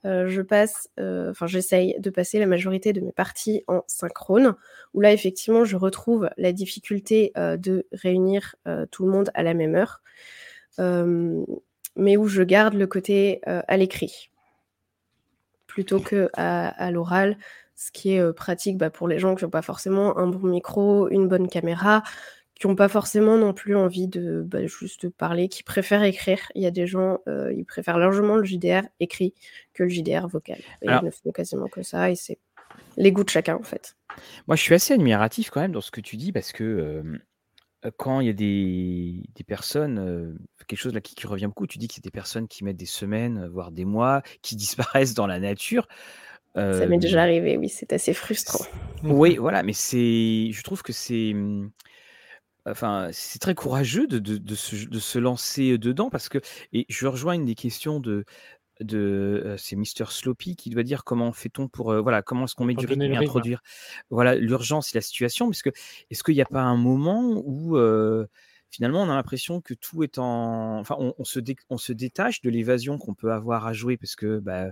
[0.06, 4.54] euh, je passe, enfin, j'essaye de passer la majorité de mes parties en synchrone,
[4.94, 8.56] où là, effectivement, je retrouve la difficulté de réunir
[8.92, 10.04] tout le monde à la même heure.
[10.80, 11.44] Euh,
[11.96, 14.30] mais où je garde le côté euh, à l'écrit
[15.66, 17.38] plutôt que à, l'oral,
[17.76, 20.48] ce qui est euh, pratique bah, pour les gens qui n'ont pas forcément un bon
[20.48, 22.02] micro, une bonne caméra,
[22.56, 26.40] qui n'ont pas forcément non plus envie de bah, juste parler, qui préfèrent écrire.
[26.56, 29.36] Il y a des gens, ils préfèrent largement le JDR écrit
[29.74, 30.58] que le JDR vocal.
[30.82, 32.40] Et ils ne font quasiment que ça, et c'est
[32.96, 33.96] les goûts de chacun en fait.
[34.48, 37.04] Moi, je suis assez admiratif quand même dans ce que tu dis parce que
[37.98, 40.38] quand il y a des, des personnes,
[40.68, 42.78] quelque chose là qui, qui, revient beaucoup, tu dis y a des personnes qui mettent
[42.78, 45.88] des semaines, voire des mois, qui disparaissent dans la nature.
[46.56, 48.66] Ça m'est déjà arrivé, oui, c'est assez frustrant.
[49.04, 51.70] Oui, voilà, mais c'est, je trouve que c'est, mmh,
[52.66, 56.40] enfin, c'est très courageux de, de, de, se, de, se, lancer dedans parce que,
[56.74, 58.26] et je rejoins une des questions de,
[58.80, 62.76] de c'est Mister Sloppy qui doit dire comment fait-on pour voilà comment est-ce qu'on met
[62.76, 63.62] du rythme et introduire
[64.10, 65.70] voilà l'urgence et la situation parce que
[66.10, 67.78] est-ce qu'il n'y a pas un moment où
[68.70, 72.50] finalement on a l'impression que tout est en enfin on, se, on se détache de
[72.50, 74.68] l'évasion qu'on peut avoir à jouer parce que bah,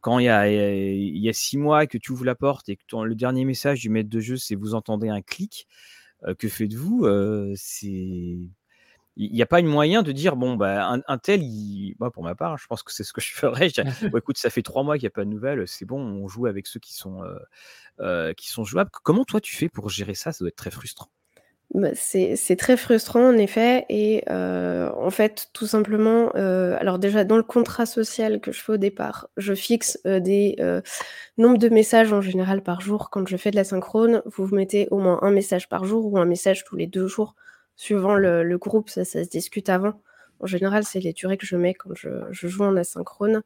[0.00, 2.76] quand il y, a, il y a six mois que tu ouvres la porte et
[2.76, 5.66] que le dernier message du maître de jeu c'est vous entendez un clic
[6.38, 7.06] que faites-vous
[7.54, 8.38] c'est
[9.18, 11.42] il n'y a pas une moyen de dire bon bah un, tel
[11.98, 13.68] moi pour ma part je pense que c'est ce que je ferais.
[14.16, 16.46] Écoute ça fait trois mois qu'il n'y a pas de nouvelles c'est bon on joue
[16.46, 17.34] avec ceux qui sont euh,
[18.00, 18.90] euh, qui sont jouables.
[19.02, 20.30] Comment toi tu fais pour gérer ça?
[20.32, 21.08] Ça doit être très frustrant.
[21.74, 27.36] Bah, c'est très frustrant en effet et euh, en fait tout simplement alors déjà dans
[27.36, 30.56] le contrat social que je fais au départ je fixe des
[31.36, 33.10] nombres de messages en général par jour.
[33.10, 36.06] Quand je fais de la synchrone vous vous mettez au moins un message par jour
[36.06, 37.34] ou un message tous les deux jours
[37.78, 40.02] suivant le, groupe, ça, se discute avant.
[40.40, 43.42] En général, c'est les durées que je mets quand je, joue en asynchrone.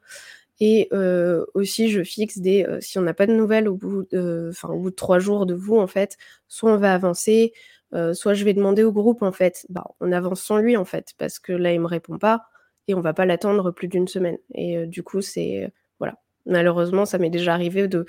[0.58, 2.64] Et euh, aussi, je fixe des.
[2.64, 5.54] Euh, si on n'a pas de nouvelles au bout de, bout de trois jours de
[5.54, 6.16] vous, en fait,
[6.48, 7.52] soit on va avancer,
[7.94, 10.84] euh, soit je vais demander au groupe, en fait, bah, on avance sans lui, en
[10.84, 12.44] fait, parce que là, il me répond pas
[12.88, 14.38] et on va pas l'attendre plus d'une semaine.
[14.54, 15.70] Et du coup, c'est.
[15.98, 16.14] voilà.
[16.46, 18.06] Malheureusement, ça m'est déjà arrivé de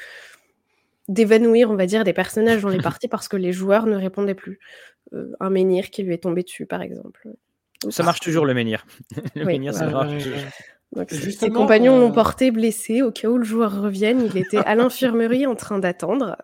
[1.07, 4.35] d'évanouir, on va dire, des personnages dans les parties parce que les joueurs ne répondaient
[4.35, 4.59] plus.
[5.39, 7.27] un menhir qui lui est tombé dessus, par exemple.
[7.89, 8.85] Ça marche toujours le menhir.
[9.35, 10.23] le menhir, ça marche.
[11.09, 14.21] ses compagnons l'ont porté blessé au cas où le joueur revienne.
[14.25, 16.37] Il était à l'infirmerie en train d'attendre.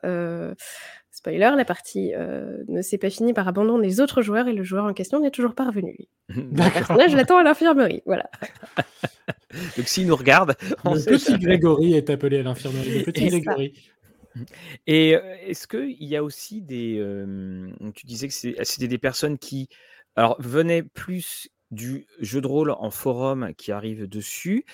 [1.20, 4.64] Spoiler, la partie euh, ne s'est pas finie par abandon des autres joueurs et le
[4.64, 5.98] joueur en question n'est toujours pas revenu.
[6.30, 8.30] Le personnage l'attend à l'infirmerie, voilà.
[9.76, 13.00] Donc s'il nous regarde, on le petit Grégory est appelé à l'infirmerie.
[13.00, 13.74] Le petit Grégory.
[14.88, 16.98] Et euh, est-ce qu'il y a aussi des.
[17.00, 19.70] Euh, tu disais que c'était des personnes qui
[20.16, 24.66] alors, venaient plus du jeu de rôle en forum qui arrive dessus,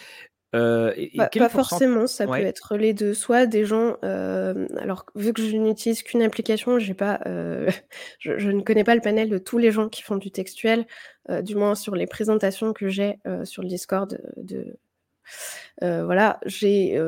[0.51, 3.13] pas forcément, ça peut être les deux.
[3.13, 7.19] Soit des gens, alors vu que je n'utilise qu'une application, j'ai pas,
[8.19, 10.87] je, ne connais pas le panel de tous les gens qui font du textuel,
[11.41, 14.77] du moins sur les présentations que j'ai sur le Discord de.
[15.81, 16.99] Voilà, j'ai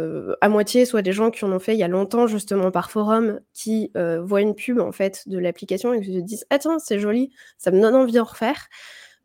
[0.42, 2.92] à moitié soit des gens qui en ont fait il y a longtemps justement par
[2.92, 7.00] forum, qui voient une pub en fait de l'application et qui se disent attends c'est
[7.00, 8.68] joli, ça me donne envie d'en refaire.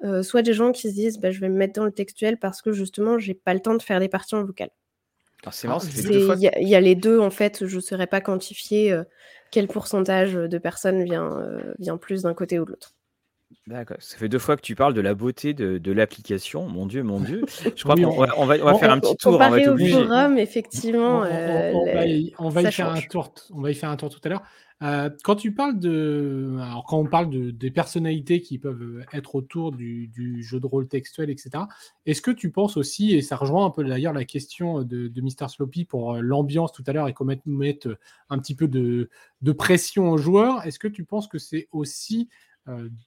[0.04, 2.36] Euh, soit des gens qui se disent bah, je vais me mettre dans le textuel
[2.36, 4.70] parce que justement j'ai pas le temps de faire des parties en vocal.
[5.44, 8.92] Ah, c'est marrant, Il y, a les deux en fait, je ne saurais pas quantifier
[8.92, 9.02] euh,
[9.50, 12.94] quel pourcentage de personnes vient, euh, vient plus d'un côté ou de l'autre.
[13.66, 16.68] D'accord, ça fait deux fois que tu parles de la beauté de, l'application.
[16.68, 17.44] Mon Dieu, mon Dieu.
[17.76, 19.32] Je crois qu'on va, on va, faire un petit tour.
[19.32, 21.20] Comparé au forum, effectivement.
[21.20, 24.42] On, va y, faire un tour, on va y faire un tour tout à l'heure.
[24.82, 29.36] Euh, quand tu parles de, alors quand on parle de, des personnalités qui peuvent être
[29.36, 31.50] autour du, jeu de rôle textuel, etc.
[32.04, 35.20] Est-ce que tu penses aussi, et ça rejoint un peu d'ailleurs la question de, de
[35.20, 35.48] Mr.
[35.48, 37.88] Sloppy pour euh, l'ambiance tout à l'heure et qu'on mette
[38.28, 39.08] un petit peu de,
[39.52, 42.51] pression aux joueurs, est-ce que tu penses que c'est aussi euh,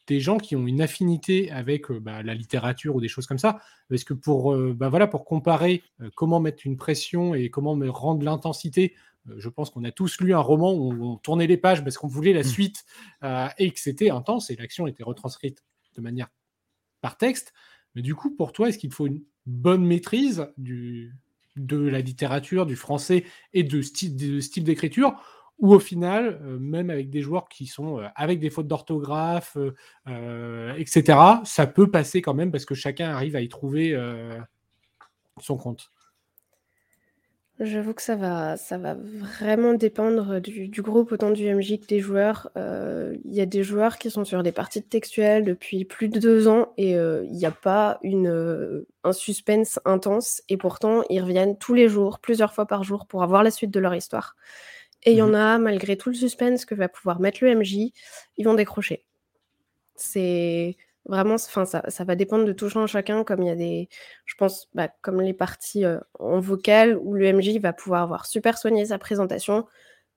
[0.08, 3.60] des gens qui ont une affinité avec bah, la littérature ou des choses comme ça
[3.90, 5.82] Est-ce que pour, bah, voilà, pour comparer
[6.16, 8.94] comment mettre une pression et comment rendre l'intensité
[9.30, 11.98] euh, je pense qu'on a tous lu un roman où on tournait les pages parce
[11.98, 12.44] qu'on voulait la mmh.
[12.44, 12.86] suite
[13.24, 15.64] euh, et que c'était intense et l'action était retranscrite
[15.96, 16.30] de manière
[17.02, 17.54] par texte.
[17.96, 21.16] Mais du coup, pour toi, est-ce qu'il faut une bonne maîtrise du,
[21.56, 25.16] de la littérature, du français et de, style, de style d'écriture
[25.60, 29.58] ou au final, euh, même avec des joueurs qui sont avec des fautes d'orthographe,
[30.78, 33.98] etc., ça peut passer quand même parce que chacun arrive à y trouver
[35.42, 35.90] son compte.
[37.62, 42.02] J'avoue que ça va ça va vraiment dépendre du groupe, autant du MJ que des
[42.02, 42.50] joueurs.
[42.58, 46.20] Euh, il y a des joueurs qui sont sur des parties textuelles depuis plus de
[46.20, 51.22] deux ans et euh, il n'y a pas euh, un suspense intense et pourtant ils
[51.22, 54.36] reviennent tous les jours, plusieurs fois par jour pour avoir la suite de leur histoire
[55.06, 57.56] et il y en mmh a, malgré tout le suspense que va pouvoir mettre le
[57.56, 57.92] MJ,
[58.38, 59.06] ils vont décrocher.
[59.96, 63.90] C'est Vraiment, enfin, ça, ça, va dépendre de tout chacun, comme il y a des,
[64.26, 68.26] je pense, bah, comme les parties euh, en vocal où le MJ va pouvoir avoir
[68.26, 69.68] super soigné sa présentation,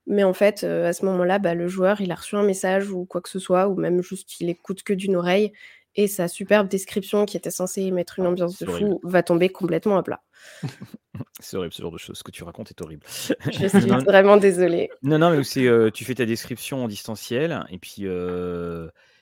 [0.07, 2.89] mais en fait, euh, à ce moment-là, bah, le joueur, il a reçu un message
[2.91, 5.53] ou quoi que ce soit, ou même juste il écoute que d'une oreille,
[5.95, 9.49] et sa superbe description qui était censée mettre une ah, ambiance de fou va tomber
[9.49, 10.21] complètement à plat.
[11.39, 12.17] c'est horrible ce genre de choses.
[12.17, 13.05] Ce que tu racontes est horrible.
[13.07, 14.89] Je suis vraiment désolée.
[15.03, 18.05] Non, non, mais c'est, euh, tu fais ta description en distanciel, et puis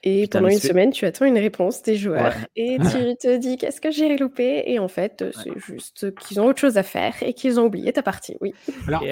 [0.04, 3.82] et pendant une semaine, tu attends une réponse des joueurs et tu te dis qu'est-ce
[3.82, 4.64] que j'ai loupé?
[4.66, 7.92] Et en fait, c'est juste qu'ils ont autre chose à faire et qu'ils ont oublié
[7.94, 8.38] ta partie.
[8.40, 8.54] Oui.
[8.88, 9.04] Alors,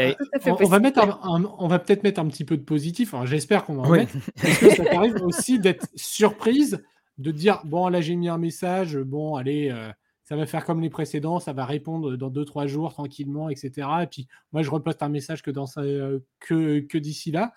[0.45, 1.19] on, va mettre
[1.59, 3.13] on va peut-être mettre un petit peu de positif.
[3.25, 4.13] J'espère qu'on va en mettre.
[4.41, 6.83] Parce que ça t'arrive aussi d'être surprise,
[7.17, 9.69] de dire bon là j'ai mis un message, bon allez.
[9.69, 9.91] Euh,
[10.25, 13.87] ça va faire comme les précédents, ça va répondre dans 2-3 jours tranquillement, etc.
[14.01, 17.53] Et puis moi, je reposte un message que, dans, euh, que, que d'ici là.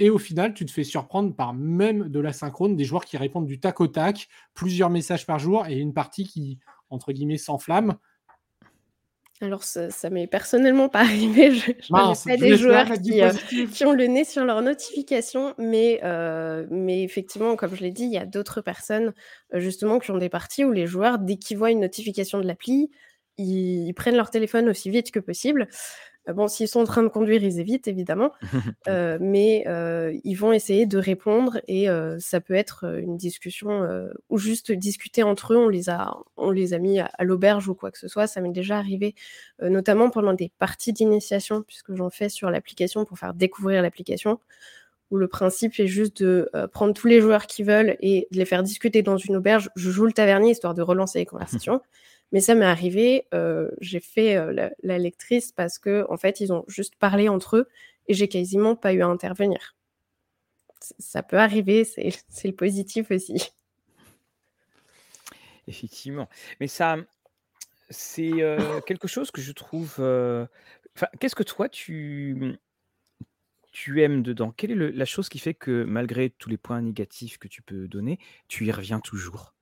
[0.00, 3.16] Et au final, tu te fais surprendre par même de la synchrone, des joueurs qui
[3.16, 6.58] répondent du tac au tac, plusieurs messages par jour et une partie qui,
[6.88, 7.94] entre guillemets, s'enflamme.
[9.42, 11.52] Alors, ça, ça m'est personnellement pas arrivé.
[11.52, 17.02] Je, je des joueurs euh, qui, ont le nez sur leurs notifications, mais, euh, mais
[17.02, 19.14] effectivement, comme je l'ai dit, il y a d'autres personnes
[19.54, 22.46] euh, justement qui ont des parties où les joueurs, dès qu'ils voient une notification de
[22.46, 22.90] l'appli,
[23.38, 25.68] ils prennent leur téléphone aussi vite que possible.
[26.30, 28.32] Euh, bon, s'ils sont en train de conduire, ils évitent évidemment,
[28.88, 31.88] euh, mais euh, ils vont essayer de répondre et
[32.18, 35.56] ça peut être une discussion ou juste discuter entre eux.
[35.56, 38.26] On les a, on les a mis à, l'auberge ou quoi que ce soit.
[38.26, 39.14] Ça m'est déjà arrivé,
[39.60, 44.40] notamment pendant des parties d'initiation, puisque j'en fais sur l'application pour faire découvrir l'application
[45.10, 48.44] où le principe est juste de prendre tous les joueurs qui veulent et de les
[48.44, 49.70] faire discuter dans une auberge.
[49.74, 51.80] Je joue le tavernier histoire de relancer les conversations.
[52.32, 56.52] Mais ça m'est arrivé, euh, j'ai fait euh, la, lectrice parce que en fait, ils
[56.52, 57.68] ont juste parlé entre eux
[58.06, 59.76] et j'ai quasiment pas eu à intervenir.
[60.98, 61.84] ça peut arriver,
[62.28, 63.50] c'est le positif aussi.
[65.66, 66.28] Effectivement.
[66.60, 66.96] Mais ça,
[67.90, 69.96] c'est euh, quelque chose que je trouve.
[71.18, 72.58] Qu'est-ce que toi, tu
[73.72, 74.52] tu aimes dedans?
[74.56, 77.86] Quelle est la chose qui fait que malgré tous les points négatifs que tu peux
[77.86, 79.54] donner, tu y reviens toujours?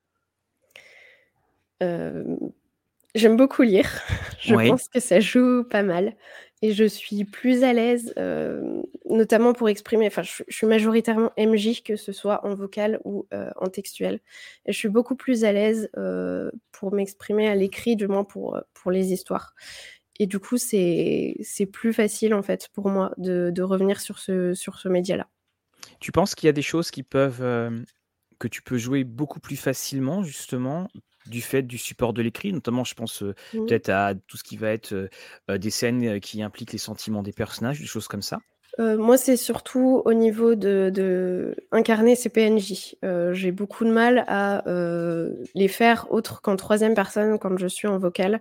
[3.15, 3.89] J'aime beaucoup lire.
[4.41, 6.15] Je pense que ça joue pas mal
[6.61, 8.13] et je suis plus à l'aise,
[9.09, 13.67] notamment pour exprimer enfin, je suis majoritairement MJ, que ce soit en vocal ou en
[13.69, 14.21] textuel
[14.67, 15.89] et je suis beaucoup plus à l'aise,
[16.73, 19.55] pour m'exprimer à l'écrit, du moins pour, pour les histoires
[20.19, 21.37] et du coup, c'est
[21.73, 25.29] plus facile, en fait, pour moi de de revenir sur ce sur ce média-là.
[26.01, 27.43] Tu penses qu'il y a des choses qui peuvent,
[28.39, 30.89] que tu peux jouer beaucoup plus facilement, justement,
[31.29, 32.53] du fait du support de l'écrit?
[32.53, 33.67] Notamment, je pense, mmh.
[33.67, 35.09] peut-être à tout ce qui va être,
[35.49, 38.39] des scènes, qui impliquent les sentiments des personnages, des choses comme ça?
[38.79, 42.95] moi, c'est surtout au niveau de de incarner ces PNJ.
[43.33, 44.63] j'ai beaucoup de mal à,
[45.57, 48.41] les faire autres qu'en troisième personne quand je suis en vocal,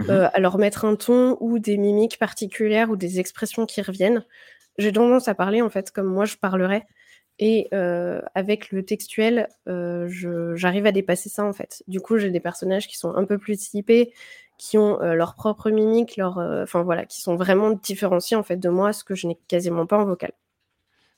[0.00, 4.24] mmh à leur mettre un ton ou des mimiques particulières ou des expressions qui reviennent.
[4.78, 6.84] J'ai tendance à parler, en fait, comme moi je parlerais
[7.38, 7.68] et
[8.34, 11.82] avec le textuel, j'arrive à dépasser ça, en fait.
[11.88, 14.12] Du coup, j'ai des personnages qui sont un peu plus typés,
[14.58, 18.68] qui ont leur propre mimique, leur, enfin voilà, qui sont vraiment différenciés en fait de
[18.70, 20.32] moi, ce que je n'ai quasiment pas en vocal.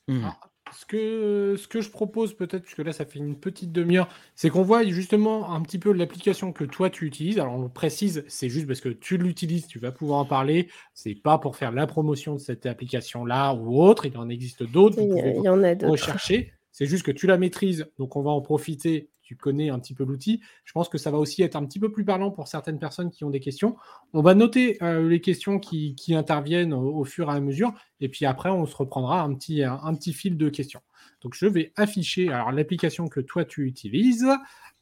[0.09, 0.27] Mmh.
[0.73, 4.49] Ce que, ce que je propose peut-être, puisque là ça fait une petite demi-heure, c'est
[4.49, 7.39] qu'on voit justement un petit peu l'application que toi tu utilises.
[7.39, 10.69] Alors on précise, c'est juste parce que tu l'utilises, tu vas pouvoir en parler.
[10.93, 14.05] C'est pas pour faire la promotion de cette application-là ou autre.
[14.05, 14.97] Il en existe d'autres.
[14.99, 15.91] Il y, en a d'autres.
[15.91, 16.53] Rechercher.
[16.71, 19.93] C'est juste que tu la maîtrises, donc on va en profiter tu connais un petit
[19.93, 20.41] peu l'outil.
[20.65, 23.11] Je pense que ça va aussi être un petit peu plus parlant pour certaines personnes
[23.11, 23.75] qui ont des questions.
[24.11, 28.25] On va noter euh, les questions qui, interviennent au, fur et à mesure, et puis
[28.25, 30.81] après, on se reprendra un petit, un, petit fil de questions.
[31.21, 34.25] Donc, je vais afficher alors l'application que toi tu utilises,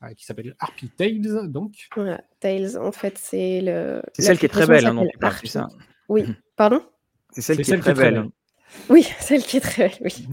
[0.02, 1.50] euh, qui s'appelle Harpy Tales.
[1.50, 4.02] Donc, voilà, Tales, en fait, c'est le.
[4.14, 5.06] C'est celle qui est très belle, hein, non
[5.44, 5.68] ça.
[6.08, 6.24] Oui,
[6.56, 6.82] pardon?
[7.32, 8.30] C'est celle, qui, est très belle.
[8.90, 10.26] Oui, celle qui est très belle, oui.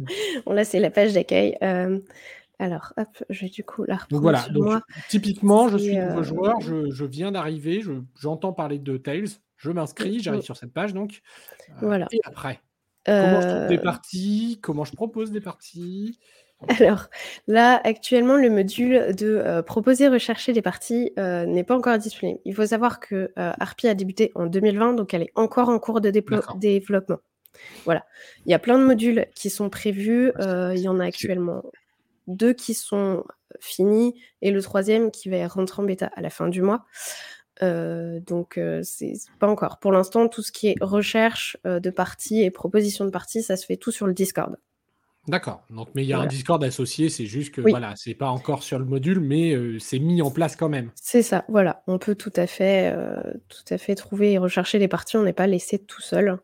[0.46, 1.58] Bon, là, c'est la page d'accueil.
[1.62, 1.98] Euh,
[2.58, 3.98] alors, hop, je vais du coup la.
[4.10, 7.82] Donc voilà, donc, typiquement, je suis nouveau euh, joueur, je, viens d'arriver,
[8.14, 11.20] j'entends parler de Tails, je m'inscris, j'arrive sur cette page donc.
[11.70, 12.06] Euh, voilà.
[12.12, 12.60] Et après,
[13.04, 16.18] comment je trouve des euh parties, comment je propose des parties?
[16.78, 17.08] alors
[17.48, 22.38] là, actuellement, le module de proposer, rechercher des parties n'est pas encore disponible.
[22.44, 26.00] Il faut savoir que Harpy a débuté en 2020, donc elle est encore en cours
[26.00, 27.18] de développement.
[27.84, 28.04] Voilà.
[28.46, 30.32] Il y a plein de modules qui sont prévus.
[30.38, 31.64] il y en a actuellement
[32.26, 33.24] deux qui sont
[33.60, 36.84] finis et le troisième qui va rentrer en bêta à la fin du mois.
[37.62, 39.78] Euh, donc c'est pas encore.
[39.78, 43.66] Pour l'instant, tout ce qui est recherche de parties et proposition de parties, ça se
[43.66, 44.56] fait tout sur le Discord.
[45.26, 45.64] D'accord.
[45.70, 48.62] Donc, mais il y a un Discord associé, c'est juste que voilà, c'est pas encore
[48.62, 50.90] sur le module, mais c'est mis en place quand même.
[50.96, 51.44] C'est ça.
[51.48, 52.94] Voilà, on peut tout à fait,
[53.48, 55.16] tout à fait trouver et rechercher les parties.
[55.16, 56.38] On n'est pas laissé tout seul.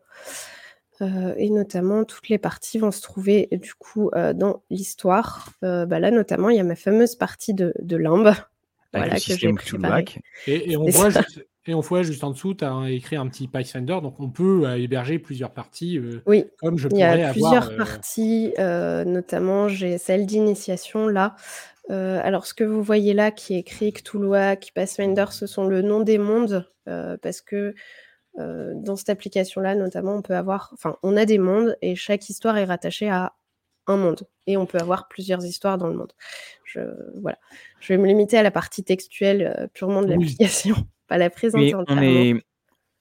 [1.01, 5.49] Euh, et notamment, toutes les parties vont se trouver du coup euh, dans l'histoire.
[5.63, 8.33] Euh, bah là, notamment, il y a ma fameuse partie de, de Limbe.
[8.93, 9.53] Voilà, que j'ai
[10.47, 13.25] et, et, on voit juste, et on voit juste en dessous, tu as écrit un
[13.29, 15.97] petit Pathfinder, donc on peut héberger plusieurs parties.
[16.25, 21.37] oui, comme je il y a plusieurs parties, notamment j'ai celle d'initiation là.
[21.89, 26.01] alors, ce que vous voyez là, qui est écrit Cthulhuac, Pathfinder, ce sont le nom
[26.01, 27.73] des mondes, parce que
[28.39, 32.29] euh, dans cette application-là, notamment, on peut avoir, enfin, on a des mondes et chaque
[32.29, 33.33] histoire est rattachée à
[33.87, 36.13] un monde et on peut avoir plusieurs histoires dans le monde.
[36.63, 36.79] Je,
[37.21, 37.37] voilà.
[37.79, 40.75] Je vais me limiter à la partie textuelle euh, purement de l'application,
[41.07, 42.35] pas la présenter on est,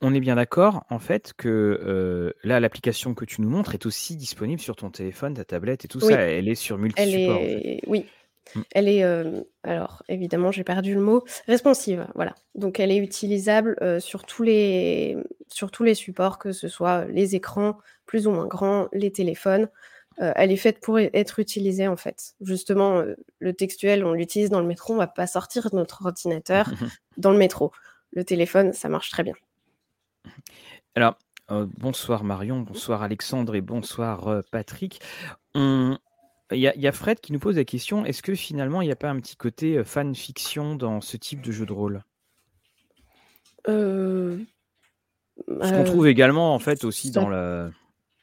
[0.01, 3.87] on est bien d'accord, en fait, que euh, là, l'application que tu nous montres est
[3.87, 6.21] aussi disponible sur ton téléphone, ta tablette et tout ça.
[6.23, 7.39] Elle est sur multi-support.
[7.41, 7.81] Est...
[7.87, 8.07] Oui,
[8.55, 8.61] Mmh.
[8.73, 9.05] Elle est,
[9.63, 12.35] alors évidemment, j'ai perdu le mot, responsive, voilà.
[12.55, 15.17] Donc elle est utilisable sur, tous les,
[15.49, 19.69] sur tous les supports, que ce soit les écrans plus ou moins grands, les téléphones.
[20.19, 22.35] elle est faite pour être utilisée en fait.
[22.41, 23.05] Justement,
[23.39, 26.71] le textuel, on l'utilise dans le métro, on va pas sortir notre ordinateur
[27.17, 27.73] dans le métro.
[28.13, 29.35] Le téléphone, ça marche très bien.
[30.97, 31.17] Alors,
[31.49, 35.01] bonsoir Marion, bonsoir Alexandre et bonsoir Patrick.
[35.55, 35.99] On,
[36.53, 38.97] il y, a, Fred qui nous pose la question est-ce que finalement il n'y a
[38.97, 42.03] pas un petit côté euh, fan-fiction dans ce type de jeu de rôle?
[43.69, 44.39] Euh...
[45.49, 47.71] Ce qu'on trouve également en fait aussi dans le.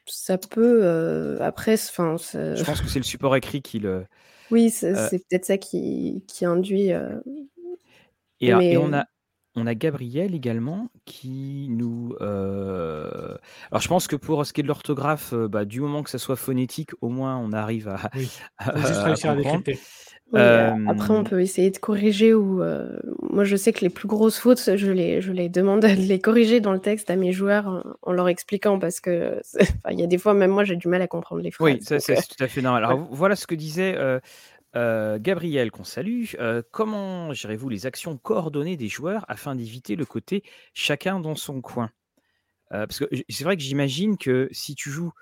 [0.06, 0.80] Ça peut.
[0.82, 2.16] Euh, après, enfin.
[2.16, 4.06] Je pense que c'est le support écrit qui le.
[4.50, 6.90] Oui, c'est euh peut-être ça qui, qui induit.
[8.40, 9.06] Et, et, on a,
[9.56, 12.14] on a Gabriel également qui nous.
[12.20, 13.36] Euh,
[13.70, 16.10] alors, je pense que pour ce qui est de l'orthographe, euh, bah, du moment que
[16.10, 18.10] ça soit phonétique, au moins on arrive à.
[18.14, 18.30] Oui.
[18.76, 22.62] juste réussir à, après, on peut essayer de corriger ou
[23.30, 26.18] moi, je sais que les plus grosses fautes, je les, je les demande de les
[26.18, 29.40] corriger dans le texte à mes joueurs en, leur expliquant parce que
[29.90, 31.72] il y a des fois, même moi, j'ai du mal à comprendre les phrases.
[31.72, 32.84] Oui, ça, c'est tout à fait normal.
[32.84, 33.96] Alors, voilà ce que disait
[34.74, 36.26] Gabriel, qu'on salue.
[36.70, 40.42] comment gérez-vous les actions coordonnées des joueurs afin d'éviter le côté
[40.74, 41.90] chacun dans son coin?
[42.70, 45.12] Parce que c'est vrai que j'imagine que si tu joues,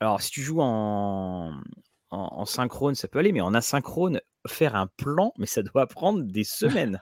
[0.00, 1.52] alors si tu joues en,
[2.14, 6.22] en, synchrone, ça peut aller, mais en asynchrone, faire un plan, mais ça doit prendre
[6.22, 7.00] des semaines.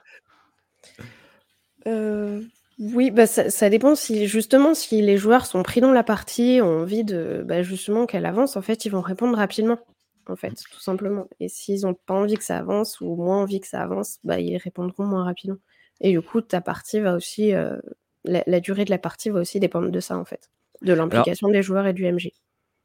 [1.87, 2.41] Euh,
[2.79, 6.81] oui, bah ça, dépend si justement si les joueurs sont pris dans la partie, ont
[6.81, 9.79] envie de bah, justement qu'elle avance, en fait, ils vont répondre rapidement,
[10.29, 11.27] en fait, tout simplement.
[11.39, 14.39] Et s'ils n'ont pas envie que ça avance ou moins envie que ça avance, bah,
[14.39, 15.57] ils répondront moins rapidement.
[16.01, 17.77] Et du coup, ta partie va aussi, euh,
[18.25, 20.49] la, durée de la partie va aussi dépendre de ça, en fait,
[20.81, 22.29] de l'implication des joueurs et du MJ.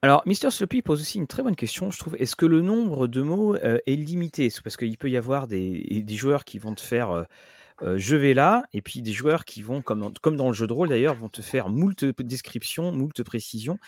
[0.03, 2.15] Alors, Mister Sloppy pose aussi une très bonne question, je trouve.
[2.21, 4.49] Est-ce que le nombre de mots euh, est limité?
[4.63, 7.25] Parce qu'il peut y avoir des, joueurs qui vont te faire euh,
[7.83, 10.55] euh, je vais là, et puis des joueurs qui vont, comme dans, comme dans le
[10.55, 13.79] jeu de rôle d'ailleurs, vont te faire moult descriptions, moult précisions,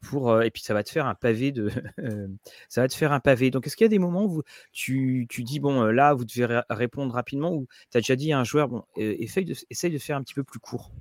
[0.00, 1.70] pour, et puis ça va te faire un pavé de,
[2.68, 3.50] ça va te faire un pavé.
[3.50, 4.42] Donc, est-ce qu'il y a des moments où
[4.72, 8.38] tu, tu dis bon, là, vous devez répondre rapidement, ou tu as déjà dit à
[8.38, 10.92] un joueur bon, essaye de, essaye de faire un petit peu plus court?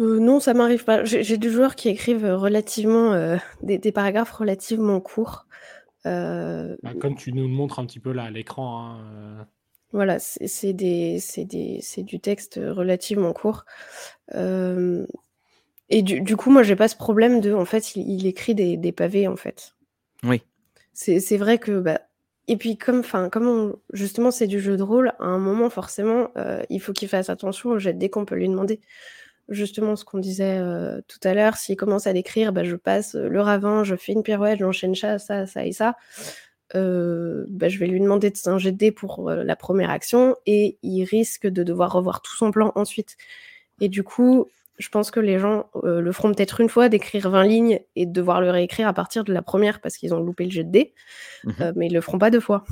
[0.00, 1.04] Euh, non, ça m'arrive pas.
[1.04, 5.46] J'ai des joueurs qui écrivent, relativement, euh, des paragraphes relativement courts.
[6.06, 9.46] Euh, bah, comme tu nous le montres un petit peu là à l'écran, hein,
[9.92, 13.64] Voilà, c'est du texte, relativement court.
[15.90, 19.28] Et du coup, moi, j'ai pas ce problème de en fait, il écrit des pavés,
[19.28, 19.74] en fait.
[20.22, 20.42] Oui.
[20.92, 22.00] C'est vrai que, bah
[22.46, 26.28] et puis comme enfin, comme justement, c'est du jeu de rôle, à un moment, forcément,
[26.68, 28.80] il faut qu'il fasse attention au jet dès qu'on peut lui demander
[29.48, 30.58] justement ce qu'on disait
[31.08, 34.22] tout à l'heure, s'il commence à décrire, bah, je passe le ravin, je fais une
[34.22, 35.96] pirouette, j'enchaîne ça, ça, ça et ça,
[36.74, 41.62] bah, je vais lui demander de s'ingéder pour la première action et il risque de
[41.62, 43.16] devoir revoir tout son plan ensuite.
[43.80, 44.48] Et du coup,
[44.78, 48.12] je pense que les gens le feront peut-être une fois d'écrire 20 lignes et de
[48.12, 50.70] devoir le réécrire à partir de la première parce qu'ils ont loupé le jet de
[50.70, 50.94] dés,
[51.44, 52.64] mmh mais ils le feront pas deux fois.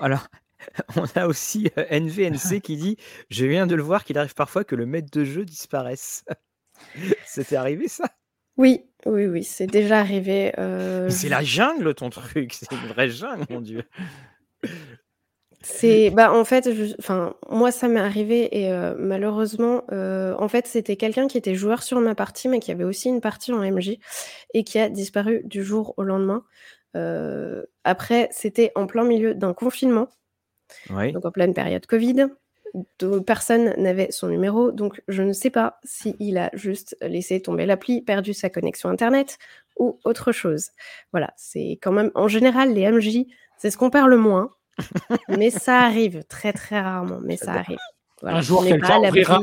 [0.00, 0.26] alors
[0.96, 2.96] On a aussi NVNC qui dit
[3.30, 6.24] Je viens de le voir qu'il arrive parfois que le maître de jeu disparaisse.
[7.26, 8.04] C'était arrivé ça?
[8.56, 10.52] Oui, oui, oui, c'est déjà arrivé.
[11.08, 13.82] C'est la jungle ton truc, c'est une vraie jungle, mon Dieu.
[15.66, 21.26] C'est bah en fait, enfin moi ça m'est arrivé et malheureusement, en fait c'était quelqu'un
[21.26, 23.98] qui était joueur sur ma partie, mais qui avait aussi une partie en MJ
[24.52, 26.44] et qui a disparu du jour au lendemain.
[27.84, 30.08] après, c'était en plein milieu d'un confinement.
[30.90, 32.26] Donc en pleine période Covid.
[33.24, 38.02] Personne n'avait son numéro, donc je ne sais pas s'il a juste laissé tomber l'appli,
[38.02, 39.38] perdu sa connexion Internet
[39.78, 40.70] ou autre chose.
[41.12, 43.26] Voilà, c'est quand même, en général, les MJ,
[43.58, 44.50] c'est ce qu'on perd le moins,
[45.28, 47.78] mais ça arrive très très rarement, mais ça arrive.
[48.22, 49.40] Un jour, quelqu'un ouvrira,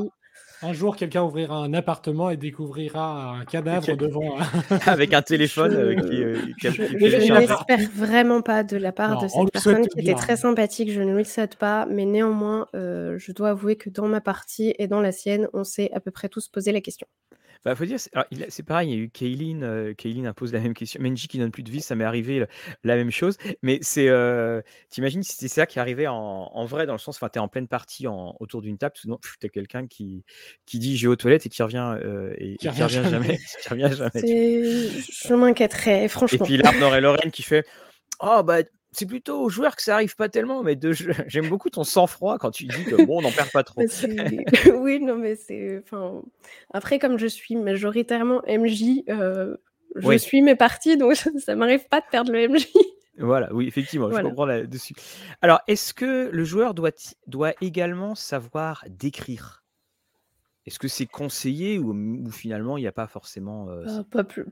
[0.63, 4.37] un jour, quelqu'un ouvrira un appartement et découvrira un cadavre devant.
[4.85, 9.51] Avec un téléphone euh, qui, euh, Je, n'espère vraiment pas de la part de cette
[9.51, 10.91] personne qui était très sympathique.
[10.91, 14.75] Je ne lui souhaite pas, mais néanmoins, euh, je dois avouer que dans ma partie
[14.77, 17.07] et dans la sienne, on s'est à peu près tous posé la question.
[17.63, 17.99] Bah, faut dire,
[18.49, 19.93] c'est pareil, il y a eu Kaylin, euh,
[20.25, 21.01] a posé la même question.
[21.01, 22.45] Menji qui donne plus de vie, ça m'est arrivé
[22.83, 23.37] la, même chose.
[23.61, 27.17] Mais c'est, euh, t'imagines si c'était ça qui arrivait en, en, vrai, dans le sens,
[27.17, 30.23] enfin, t'es en pleine partie en, autour d'une table, sinon, t'es quelqu'un qui,
[30.65, 33.37] qui dit j'ai aux toilettes et qui revient, euh, et, qui, revient, jamais.
[33.61, 34.21] qui revient jamais.
[34.23, 36.43] Je m'inquiéterais, franchement.
[36.45, 37.65] Et puis l'Arnor et Lorraine qui fait
[38.23, 40.91] Oh, bah, c'est plutôt aux joueurs que ça arrive pas tellement, mais de...
[41.27, 43.81] j'aime beaucoup ton sang-froid quand tu dis que bon, on n'en perd pas trop.
[44.75, 45.81] oui, non, mais c'est.
[45.83, 46.21] Enfin...
[46.73, 49.55] Après, comme je suis majoritairement MJ, euh,
[49.95, 51.15] je suis mes parties, donc
[51.45, 52.67] ça m'arrive pas de perdre le MJ.
[53.17, 54.95] Voilà, oui, effectivement, je comprends là-dessus.
[55.41, 56.91] Alors, est-ce que le joueur doit,
[57.27, 59.60] doit également savoir décrire?
[60.67, 64.03] Est-ce que c'est conseillé ou, finalement il n'y a pas forcément euh,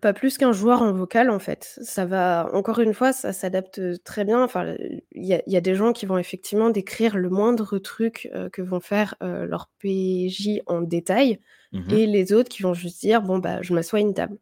[0.02, 1.80] pas, plus, qu'un joueur en vocal en fait.
[1.84, 4.44] Ça va encore une fois, ça s'adapte très bien.
[4.44, 4.76] Enfin,
[5.12, 9.16] il y, a des gens qui vont effectivement décrire le moindre truc que vont faire
[9.22, 11.40] leur PJ en détail,
[11.74, 14.38] mmh et les autres qui vont juste dire bon bah je m'assois à une table.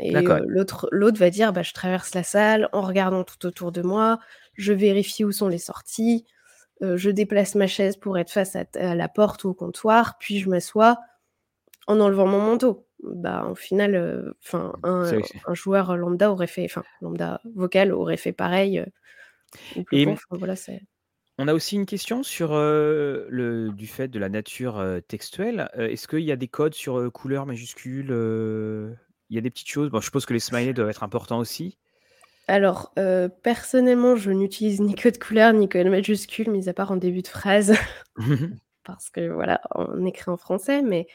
[0.00, 3.82] Et l'autre l'autre va dire bah je traverse la salle en regardant tout autour de
[3.82, 4.18] moi,
[4.54, 6.24] je vérifie où sont les sorties.
[6.82, 10.38] Euh, je déplace ma chaise pour être face à, la porte ou au comptoir, puis
[10.38, 10.98] je m'assois
[11.86, 12.86] en enlevant mon manteau.
[13.02, 15.04] Bah, au final, euh, enfin, un,
[15.54, 18.78] joueur lambda aurait fait, enfin, lambda vocal aurait fait pareil.
[18.78, 20.06] Euh, Et
[21.40, 25.70] on a aussi une question sur le, du fait de la nature textuelle.
[25.74, 28.08] Est-ce qu'il y a des codes sur couleur majuscule
[29.30, 29.88] Il y a des petites choses?
[29.88, 31.78] Bon, je suppose que les smileys doivent être importants aussi.
[32.48, 32.94] Alors,
[33.42, 37.28] personnellement, je n'utilise ni code couleur ni code majuscule, mis à part en début de
[37.28, 37.74] phrase.
[38.84, 41.06] Parce que voilà, on écrit en français, mais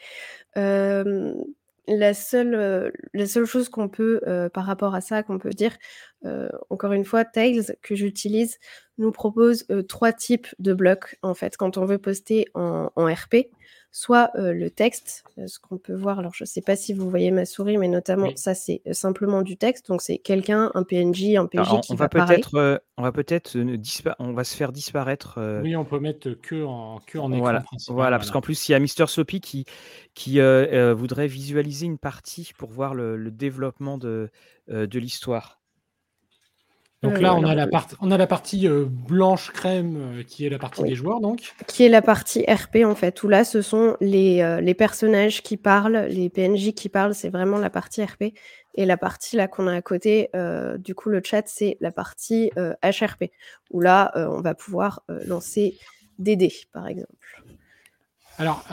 [1.86, 4.20] la seule, la seule chose qu'on peut,
[4.54, 5.76] par rapport à ça, qu'on peut dire,
[6.70, 8.58] encore une fois, Tails, que j'utilise,
[8.98, 13.48] nous propose trois types de blocs, en fait, quand on veut poster en, RP.
[13.96, 17.30] Soit le texte, ce qu'on peut voir, alors je ne sais pas si vous voyez
[17.30, 21.46] ma souris, mais notamment ça c'est simplement du texte, donc c'est quelqu'un, un PNJ, un
[21.46, 23.56] PNJ qui on va, va peut-être, on va peut-être
[24.18, 25.38] on va se faire disparaître.
[25.62, 27.94] Oui, on peut mettre que en, que en écran voilà, principal.
[27.94, 29.64] voilà, parce qu'en plus il y a Mister Soppy qui,
[30.14, 34.28] qui voudrait visualiser une partie pour voir le, le développement de,
[34.66, 35.60] de l'histoire.
[37.04, 37.68] Donc là, on, a la
[38.00, 41.54] on a la partie blanche crème qui est la partie des joueurs, donc.
[41.66, 45.56] Qui est la partie RP, en fait, où là, ce sont les, les personnages qui
[45.56, 48.34] parlent, les PNJ qui parlent, c'est vraiment la partie RP.
[48.76, 50.30] Et la partie là qu'on a à côté,
[50.78, 52.50] du coup, le chat, c'est la partie
[52.82, 53.30] HRP,
[53.70, 55.78] où là, on va pouvoir lancer
[56.18, 57.42] des dés, par exemple.
[58.38, 58.64] Alors,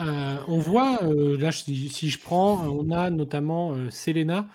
[0.48, 0.98] on voit,
[1.38, 4.46] là, si, si, je prends, on a notamment Selena,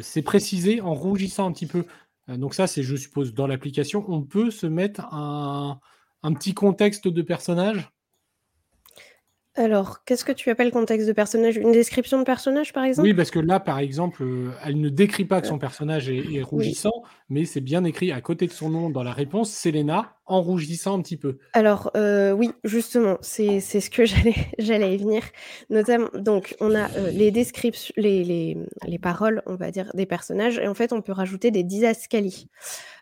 [0.00, 1.84] c'est précisé en rougissant un petit peu.
[2.28, 5.80] Euh, donc ça, c'est, je suppose, dans l'application, on peut se mettre un,
[6.22, 7.90] un petit contexte de personnage?
[9.54, 11.58] Alors, qu'est-ce que tu appelles contexte de personnage?
[11.58, 13.06] Une description de personnage, par exemple?
[13.06, 16.40] Oui, parce que là, par exemple, euh, elle ne décrit pas que son personnage est,
[16.40, 20.40] rougissant, mais c'est bien écrit à côté de son nom dans la réponse, Selena, en
[20.40, 21.36] rougissant un petit peu.
[21.52, 24.06] Alors, euh, oui, justement, c'est ce que
[24.58, 25.22] j'allais y venir.
[25.68, 30.06] Notamment, donc, on a euh, les descriptions, les, les, les, paroles, on va dire, des
[30.06, 32.48] personnages, et en fait, on peut rajouter des didascalies.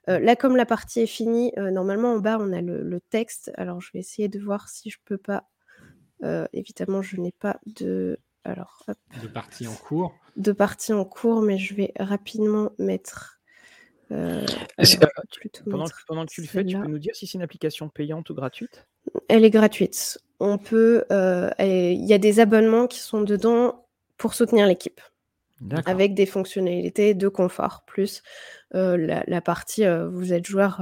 [0.09, 3.53] là, comme la partie est finie, normalement, en bas, on a le, le texte.
[3.57, 5.45] Alors, je vais essayer de voir si je peux pas
[6.23, 8.19] euh, évidemment, je n'ai pas de.
[8.45, 8.85] Alors,
[9.23, 10.15] De partie en cours.
[10.37, 13.41] De partie en cours, mais je vais rapidement mettre.
[14.13, 14.45] Euh,
[14.77, 15.85] pendant,
[16.25, 18.87] que tu le fais, tu peux nous dire si c'est une application payante ou gratuite?
[19.29, 20.19] Elle est gratuite.
[20.41, 21.05] On peut.
[21.13, 25.01] Euh, il y a des abonnements qui sont dedans pour soutenir l'équipe.
[25.85, 28.23] Avec des fonctionnalités de confort, plus
[28.73, 30.81] la, partie vous êtes joueur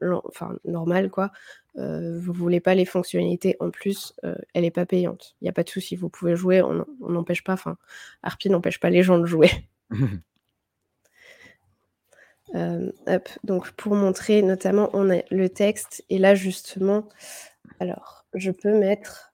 [0.00, 1.32] enfin normal quoi,
[1.78, 5.36] euh, vous voulez pas les fonctionnalités en plus, euh, elle n'est pas payante.
[5.40, 7.76] Il n'y a pas de souci, vous pouvez jouer, on n'empêche pas, enfin,
[8.22, 9.50] Harpy n'empêche pas les gens de jouer.
[12.54, 12.92] Euh,
[13.42, 17.08] donc pour montrer notamment, on a le texte, et là justement,
[17.80, 19.32] alors je peux mettre.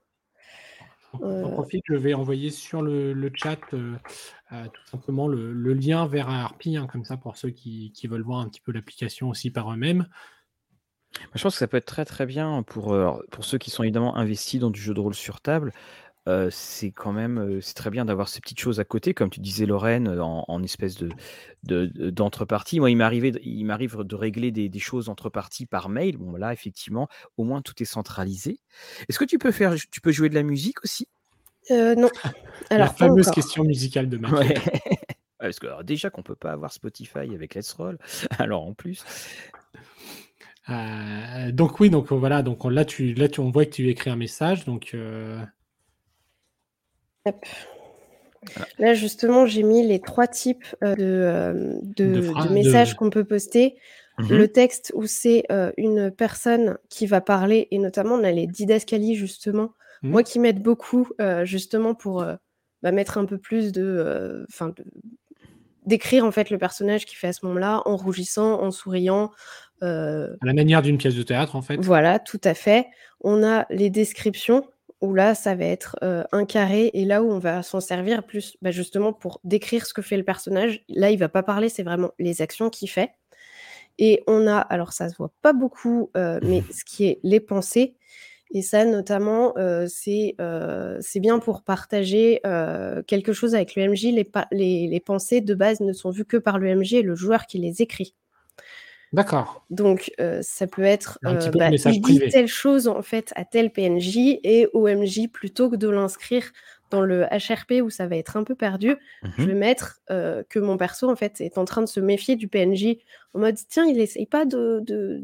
[1.12, 6.86] En profite, je vais envoyer sur le, chat tout simplement le, lien vers Harpy, hein,
[6.90, 10.06] comme ça pour ceux qui, qui, veulent voir un petit peu l'application aussi par eux-mêmes.
[11.34, 12.96] Je pense que ça peut être très très bien pour,
[13.30, 15.72] pour ceux qui sont évidemment investis dans du jeu de rôle sur table.
[16.50, 19.66] c'est quand même c'est très bien d'avoir ces petites choses à côté, comme tu disais
[19.66, 21.10] Lorraine, en, espèce de,
[22.10, 22.80] d'entrepartie.
[22.80, 26.16] Moi, il m'arrive il m'arrive de régler des, choses entre parties par mail.
[26.16, 28.60] Bon, là, effectivement, au moins tout est centralisé.
[29.08, 31.08] Est-ce que tu peux faire, tu peux jouer de la musique aussi?
[31.70, 32.08] Non.
[32.70, 34.54] Alors, La fameuse question musicale de Mathieu.
[35.42, 37.98] parce que déjà qu'on peut pas avoir Spotify avec Let's Roll,
[38.38, 39.04] alors en plus.
[40.68, 44.10] Euh, donc oui, donc voilà, donc là tu, là tu, on voit que tu écris
[44.10, 44.90] un message, donc.
[44.94, 45.40] Euh
[48.78, 53.76] là justement, j'ai mis les trois types euh, de, de, messages qu'on peut poster.
[54.18, 55.44] Mmh Le texte où c'est
[55.78, 60.10] une personne qui va parler, et notamment on a les didascalies justement, mmh.
[60.10, 61.08] moi qui m'aide beaucoup
[61.44, 62.24] justement pour
[62.82, 64.74] bah, mettre un peu plus de, enfin,
[65.86, 69.30] d'écrire en fait le personnage qui fait à ce moment-là en rougissant, en souriant,
[69.82, 71.76] euh, à la manière d'une pièce de théâtre, en fait.
[71.76, 72.86] Voilà, tout à fait.
[73.20, 74.64] On a les descriptions
[75.00, 78.24] où là, ça va être euh, un carré et là où on va s'en servir
[78.24, 80.84] plus bah, justement pour décrire ce que fait le personnage.
[80.88, 83.10] Là, il va pas parler, c'est vraiment les actions qu'il fait.
[83.98, 87.40] Et on a, alors ça se voit pas beaucoup, euh, mais ce qui est les
[87.40, 87.96] pensées.
[88.54, 89.54] Et ça, notamment,
[89.88, 90.36] c'est
[91.20, 92.38] bien pour partager
[93.06, 94.02] quelque chose avec le MJ.
[94.12, 97.14] Les, les, les, pensées de base ne sont vues que par le MJ et le
[97.14, 98.14] joueur qui les écrit.
[99.12, 99.64] D'accord.
[99.70, 100.10] Donc,
[100.40, 104.68] ça peut être euh, bah, il dit telle chose en fait à tel PNJ et
[104.72, 106.44] OMJ plutôt que de l'inscrire
[106.90, 110.58] dans le HRP où ça va être un peu perdu, je mmh vais mettre que
[110.58, 112.96] mon perso en fait est en train de se méfier du PNJ
[113.34, 115.22] en mode tiens il essaye pas de, de,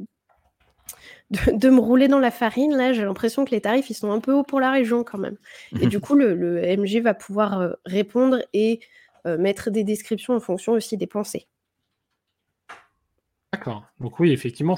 [1.53, 4.20] de, me rouler dans la farine là j'ai l'impression que les tarifs ils sont un
[4.20, 5.36] peu hauts pour la région quand même
[5.78, 8.80] et du coup le, le, MJ va pouvoir répondre et
[9.26, 11.49] mettre des descriptions en fonction aussi des pensées.
[13.59, 13.85] D'accord.
[13.99, 14.77] Donc oui, effectivement,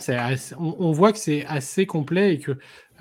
[0.59, 2.53] on, voit que c'est assez complet et que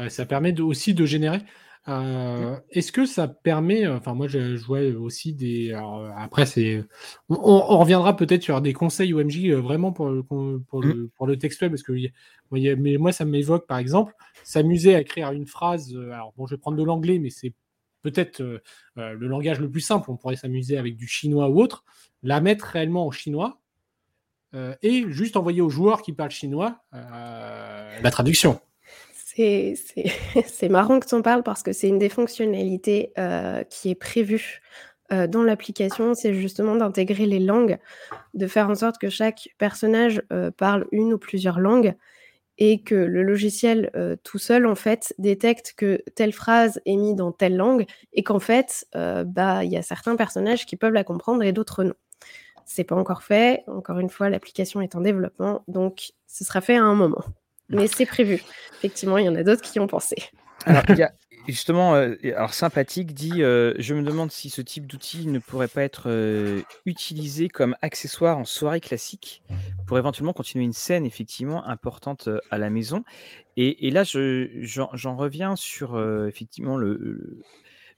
[0.02, 1.40] euh, ça permet aussi de générer.
[1.88, 2.58] Mmh.
[2.72, 5.74] Est-ce que ça permet, enfin moi je jouais aussi des.
[6.18, 6.84] après c'est,
[7.30, 11.10] on, reviendra peut-être sur des conseils OMJ vraiment pour le, pour, le, mmh.
[11.16, 11.94] pour le textuel parce que
[12.52, 14.14] mais moi ça m'évoque par exemple
[14.44, 15.98] s'amuser à écrire une phrase.
[16.12, 17.54] Alors bon je vais prendre de l'anglais mais c'est
[18.04, 18.44] peut-être
[18.96, 20.12] le langage le plus simple.
[20.12, 21.86] On pourrait s'amuser avec du chinois ou autre,
[22.22, 23.59] la mettre réellement en chinois
[24.54, 28.60] et juste envoyer aux joueurs qui parlent chinois la traduction.
[29.40, 33.96] C'est marrant que tu en parles parce que c'est une des fonctionnalités euh, qui est
[33.96, 34.62] prévue
[35.12, 37.78] euh, dans l'application, c'est justement d'intégrer les langues,
[38.34, 41.96] de faire en sorte que chaque personnage euh, parle une ou plusieurs langues
[42.58, 43.90] et que le logiciel
[44.26, 48.40] tout seul, en fait, détecte que telle phrase est mise dans telle langue et qu'en
[48.40, 51.94] fait, bah, il y a certains personnages qui peuvent la comprendre et d'autres non.
[52.72, 53.64] C'est pas encore fait.
[53.66, 57.24] Encore une fois, l'application est en développement, donc ce sera fait à un moment.
[57.68, 58.44] Mais c'est prévu.
[58.78, 60.16] Effectivement, il y en a d'autres qui ont pensé.
[60.68, 61.12] Alors, il y a
[61.48, 65.68] justement, euh, alors sympathique dit euh, Je me demande si ce type d'outil ne pourrait
[65.68, 69.42] pas être euh, utilisé comme accessoire en soirée classique
[69.88, 73.04] pour éventuellement continuer une scène effectivement importante à la maison.
[73.58, 77.42] Et, là, j'en reviens sur effectivement le,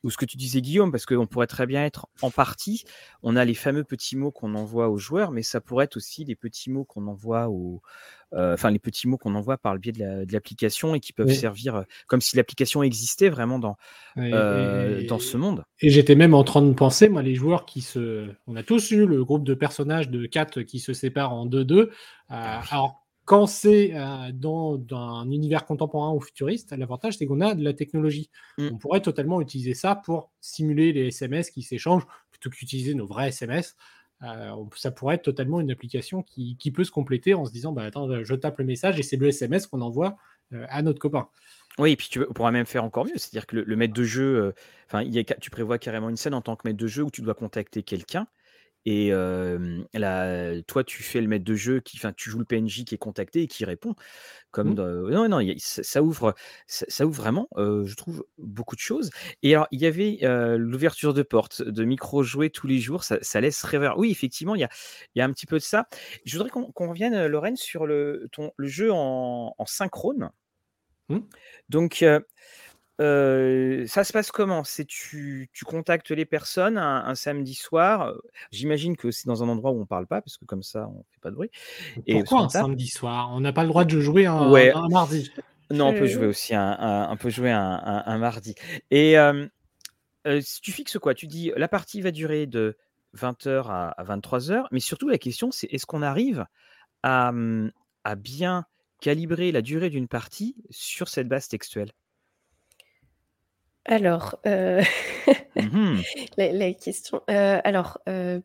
[0.04, 2.84] ou ce que tu disais Guillaume, parce qu'on pourrait très bien être en partie,
[3.24, 6.26] on a les fameux petits mots qu'on envoie aux joueurs, mais ça pourrait être aussi
[6.26, 7.82] les petits mots qu'on envoie aux,
[8.34, 11.34] euh, enfin les petits mots qu'on envoie par le biais de l'application et qui peuvent
[11.34, 13.78] servir euh, comme si l'application existait vraiment dans,
[14.18, 15.64] euh, dans ce monde.
[15.82, 18.30] Et j'étais même en train de penser, moi, les joueurs qui se.
[18.47, 21.89] On a tous eu le groupe de personnages de 4 qui se séparent en 2-2.
[22.30, 23.94] Ah alors, quand c'est
[24.34, 28.30] dans, un univers contemporain ou futuriste, l'avantage c'est qu'on a de la technologie.
[28.58, 28.70] Mmh.
[28.74, 33.30] On pourrait totalement utiliser ça pour simuler les SMS qui s'échangent plutôt qu'utiliser nos vrais
[33.30, 33.76] SMS.
[34.76, 38.24] ça pourrait être totalement une application qui, peut se compléter en se disant bah, Attends,
[38.24, 40.18] je tape le message et c'est le SMS qu'on envoie
[40.68, 41.30] à notre copain.
[41.78, 44.54] Oui, et puis tu pourras même faire encore mieux, c'est-à-dire que le, maître de jeu,
[44.88, 45.10] enfin,
[45.40, 47.84] tu prévois carrément une scène en tant que maître de jeu où tu dois contacter
[47.84, 48.28] quelqu'un
[48.86, 49.12] et
[50.68, 53.44] toi, tu fais le maître de jeu, qui, tu joues le PNJ qui est contacté
[53.44, 53.96] et qui répond.
[54.52, 55.10] Comme mmh.
[55.10, 56.36] Non, non, ça, ouvre,
[56.68, 59.10] ça, ouvre vraiment, je trouve, beaucoup de choses.
[59.44, 60.20] Et alors, il y avait
[60.58, 63.98] l'ouverture de porte, de micro-jouer tous les jours, ça, laisse rêveur.
[63.98, 64.70] Oui, effectivement, il y a,
[65.16, 65.88] y a un petit peu de ça.
[66.26, 70.32] Je voudrais qu'on revienne, Lorraine, sur le, ton, le jeu en, synchrone.
[71.10, 71.20] Mmh.
[71.70, 72.04] Donc,
[73.00, 74.64] ça se passe comment?
[74.64, 78.14] C'est tu tu contactes les personnes un samedi soir,
[78.52, 81.04] j'imagine que c'est dans un endroit où on parle pas parce que comme ça on
[81.12, 81.50] fait pas de bruit
[82.08, 83.30] et Pourquoi un samedi soir?
[83.34, 85.32] On n'a pas le droit de jouer un mardi?
[85.72, 88.56] Non, on peut jouer aussi un peut jouer un mardi
[88.92, 89.16] et
[90.42, 91.16] si tu fixes quoi?
[91.16, 92.78] Tu dis: «La partie va durer de
[93.14, 96.46] 20:00 à à 23:00», mais surtout la question c'est est-ce qu'on arrive
[97.04, 97.72] à, mmh,
[98.06, 98.66] à bien
[99.02, 101.92] calibrer la durée d'une partie sur cette base textuelle?
[103.86, 104.82] Alors, euh,
[105.56, 106.00] mmh
[106.38, 108.40] la question, euh, alors, euh,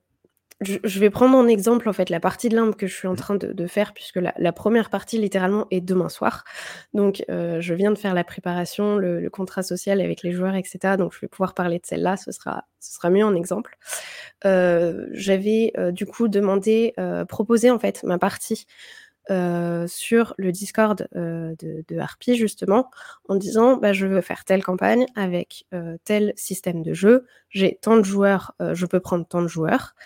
[0.63, 3.13] je vais prendre en exemple, en fait, la partie de l'Inde que je suis en
[3.13, 3.17] mmh.
[3.17, 6.45] train de faire puisque la première partie littéralement est demain soir.
[6.95, 10.97] Donc, je viens de faire la préparation, le contrat social avec les joueurs etc.
[10.97, 13.77] donc je vais pouvoir parler de celle-là, ce sera ce sera mieux en exemple.
[14.43, 16.95] j'avais, du coup demandé,
[17.29, 18.67] proposé en fait ma partie
[19.31, 22.91] euh, sur le Discord euh, de, Harpy justement
[23.29, 27.77] en disant bah, je veux faire telle campagne avec euh, tel système de jeu, j'ai
[27.83, 29.97] tant de joueurs, je peux prendre tant de joueurs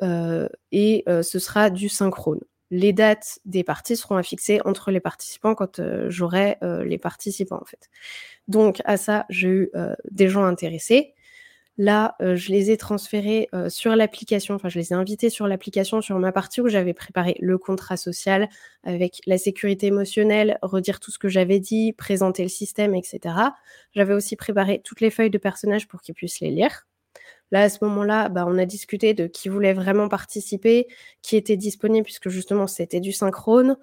[0.00, 2.40] et ce sera du synchrone.
[2.70, 7.90] Les dates des parties seront affixées entre les participants quand j'aurai les participants en fait.
[8.48, 9.70] Donc à ça j'ai eu
[10.10, 11.14] des gens intéressés.
[11.78, 15.46] Là, euh, je les ai transférés euh, sur l'application, enfin je les ai invités sur
[15.46, 18.48] l'application sur ma partie où j'avais préparé le contrat social
[18.84, 23.34] avec la sécurité émotionnelle, redire tout ce que j'avais dit, présenter le système, etc.
[23.92, 26.86] J'avais aussi préparé toutes les feuilles de personnages pour qu'ils puissent les lire.
[27.52, 30.88] Là, à ce moment-là, bah, on a discuté de qui voulait vraiment participer,
[31.22, 33.76] qui était disponible, puisque justement c'était du synchrone,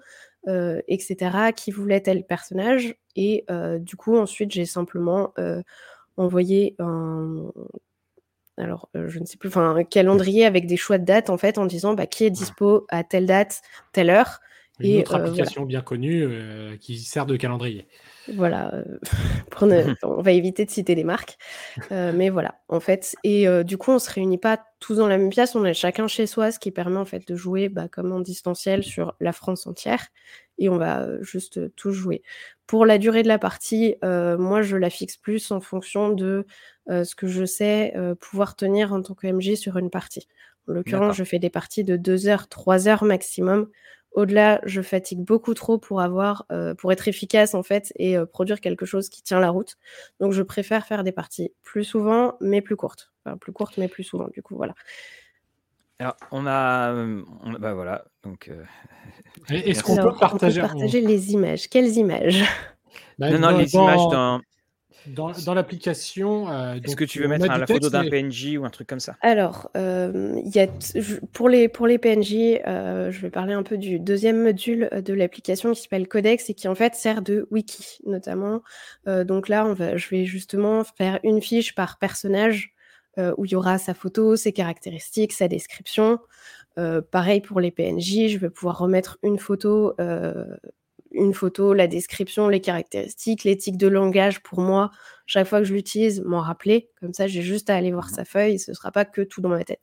[0.48, 2.94] euh, etc., qui voulait tel personnage.
[3.16, 3.44] Et
[3.80, 5.32] du coup, ensuite, j'ai simplement
[6.20, 7.50] envoyer un
[8.56, 11.56] alors je ne sais plus, enfin un calendrier avec des choix de dates en fait
[11.56, 13.62] en disant bah, qui est dispo à telle date,
[13.92, 14.40] telle heure.
[14.80, 16.26] Une et, autre application bien connue
[16.80, 17.86] qui sert de calendrier.
[18.34, 18.82] Voilà,
[20.02, 21.36] on va éviter de citer les marques,
[21.90, 25.28] mais voilà, en fait, et du coup, on se réunit pas tous dans la même
[25.28, 28.12] pièce, on est chacun chez soi, ce qui permet en fait de jouer bah, comme
[28.12, 30.06] en distanciel sur la France entière,
[30.60, 32.22] et on va juste tous jouer.
[32.68, 36.46] Pour la durée de la partie, moi, je la fixe plus en fonction de
[36.88, 40.28] ce que je sais pouvoir tenir en tant que MJ sur une partie.
[40.68, 43.68] En l'occurrence, je fais des parties de 2 heures, 3 heures maximum
[44.12, 46.46] Au-delà, je fatigue beaucoup trop pour avoir,
[46.78, 49.76] pour être efficace en fait et produire quelque chose qui tient la route.
[50.18, 53.12] Donc je préfère faire des parties plus souvent, mais plus courtes.
[53.24, 54.28] Enfin, plus courtes, mais plus souvent.
[54.32, 54.74] Du coup, voilà.
[56.00, 56.92] Alors, on a,
[57.60, 58.50] bah voilà, donc.
[59.48, 62.42] Est-ce qu'on peut partager, partager les images Quelles images?
[63.18, 64.40] Bah, Non, non, les images d'un
[65.06, 66.50] dans, dans l'application.
[66.50, 69.16] Euh, Est-ce que tu veux mettre la photo d'un PNJ ou un truc comme ça?
[69.20, 70.66] Alors, euh, y a
[71.32, 75.14] pour, les, pour les PNJ, euh, je vais parler un peu du deuxième module de
[75.14, 78.62] l'application qui s'appelle Codex et qui en fait sert de wiki notamment.
[79.06, 82.74] Euh, donc là, on va, je vais justement faire une fiche par personnage
[83.36, 86.18] où il y aura sa photo, ses caractéristiques, sa description.
[87.10, 89.94] pareil pour les PNJ, je vais pouvoir remettre une photo
[91.12, 94.90] une photo, la description, les caractéristiques, l'éthique de langage pour moi,
[95.26, 96.88] chaque fois que je l'utilise, m'en rappeler.
[97.00, 99.40] Comme ça, j'ai juste à aller voir sa feuille ce ne sera pas que tout
[99.40, 99.80] dans ma tête.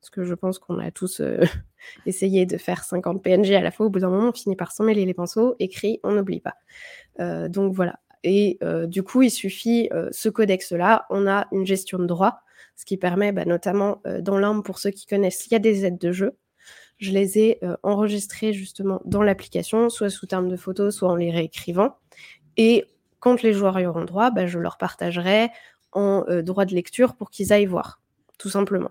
[0.00, 1.40] Parce que je pense qu'on a tous euh,
[2.06, 3.86] essayé de faire 50 PNG à la fois.
[3.86, 5.56] Au bout d'un moment, on finit par s'en mêler les pinceaux.
[5.58, 6.54] Écrit, on n'oublie pas.
[7.20, 7.98] Euh, donc voilà.
[8.22, 12.40] Et euh, du coup, il suffit, ce codex-là, on a une gestion de droit,
[12.76, 15.84] ce qui permet bah, notamment dans l'ARM, pour ceux qui connaissent, il y a des
[15.84, 16.36] aides de jeu
[16.98, 21.16] je les ai euh, enregistrés justement dans l'application, soit sous terme de photos, soit en
[21.16, 21.96] les réécrivant.
[22.56, 22.84] Et
[23.20, 25.50] quand les joueurs y auront droit, bah, je leur partagerai
[25.92, 28.00] en euh, droit de lecture pour qu'ils aillent voir,
[28.38, 28.90] tout simplement.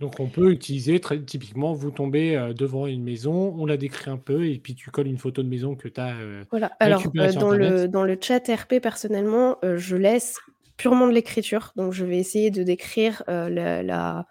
[0.00, 4.10] Donc on peut utiliser très typiquement, vous tombez euh, devant une maison, on la décrit
[4.10, 6.14] un peu et puis tu colles une photo de maison que tu as.
[6.50, 10.38] voilà, alors dans, le, dans le chat RP, personnellement, je laisse
[10.80, 11.72] purement de l'écriture.
[11.76, 14.24] Donc je vais essayer de décrire la,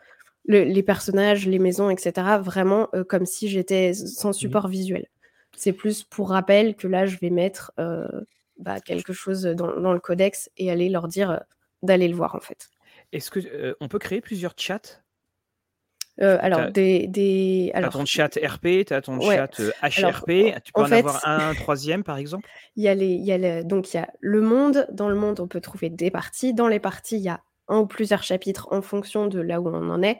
[0.49, 5.07] les personnages, les maisons, etc., vraiment euh, comme si j'étais sans mmh support visuel.
[5.55, 8.07] C'est plus pour rappel que là, je vais mettre euh,
[8.57, 11.37] bah, quelque chose dans, le codex et aller leur dire euh,
[11.83, 12.69] d'aller le voir, en fait.
[13.11, 15.01] Est-ce que on peut créer plusieurs chats?
[16.25, 17.71] Alors, des, des...
[17.73, 17.91] Alors...
[17.91, 22.17] ton chat RP, tu as ton chat HRP, tu peux en, avoir un troisième par
[22.17, 22.47] exemple?
[22.75, 25.39] Il y a les, y a donc il y a le monde, dans le monde
[25.39, 28.67] on peut trouver des parties, dans les parties il y a un ou plusieurs chapitres
[28.71, 30.17] en fonction de là où on en est,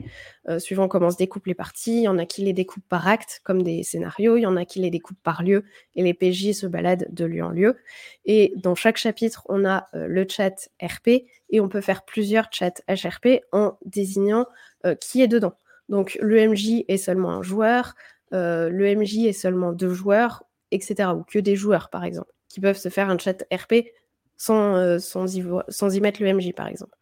[0.48, 1.98] euh, suivant comment se découpent les parties.
[1.98, 4.56] Il y en a qui les découpent par acte, comme des scénarios, il y en
[4.56, 5.64] a qui les découpent par lieu,
[5.96, 7.76] et les PJ se baladent de lieu en lieu.
[8.24, 12.48] Et dans chaque chapitre, on a euh, le chat RP, et on peut faire plusieurs
[12.52, 14.46] chats HRP en désignant
[14.86, 15.54] euh, qui est dedans.
[15.90, 17.94] Donc le MJ est seulement un joueur,
[18.30, 21.10] le MJ est seulement deux joueurs, etc.
[21.14, 23.90] Ou que des joueurs, par exemple, qui peuvent se faire un chat RP
[24.36, 26.96] sans, sans, y, sans y mettre le MJ, par exemple.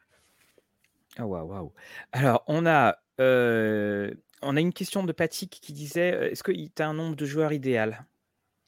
[1.18, 1.72] Ah waouh, waouh.
[2.12, 6.88] Alors, on a, on a une question de Patrick qui disait est-ce que tu as
[6.88, 8.06] un nombre de joueurs idéal?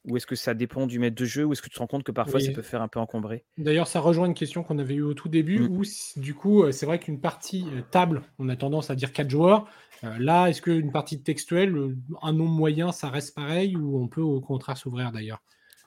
[0.07, 1.45] Ou est-ce que ça dépend du maître de jeu?
[1.45, 3.45] Ou est-ce que tu te rends compte que parfois ça peut faire un peu encombré
[3.59, 5.77] D'ailleurs, ça rejoint une question qu'on avait eue au tout début, mmh.
[5.77, 5.83] où
[6.17, 9.67] du coup, c'est vrai qu'une partie table, on a tendance à dire 4 joueurs.
[10.03, 11.75] Là, est-ce qu'une partie textuelle,
[12.23, 15.43] un nombre moyen, ça reste pareil ou on peut au contraire s'ouvrir d'ailleurs?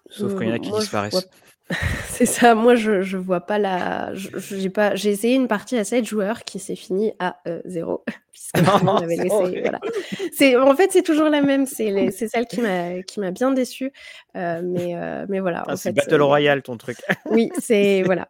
[0.10, 1.30] Sauf quand il y en a qui disparaissent.
[2.08, 4.14] C'est ça, moi je, je vois pas la.
[4.14, 4.94] J'ai pas...
[4.96, 8.04] essayé une partie à 7 joueurs qui s'est finie à 0.
[8.56, 9.00] En
[10.76, 13.92] fait, c'est toujours la même, c'est celle qui m'a bien déçue.
[14.36, 15.64] Euh, mais, euh, mais voilà.
[15.68, 16.98] Ah, c'est Battle Royale ton truc.
[17.30, 18.04] oui, c'est.
[18.04, 18.28] Voilà.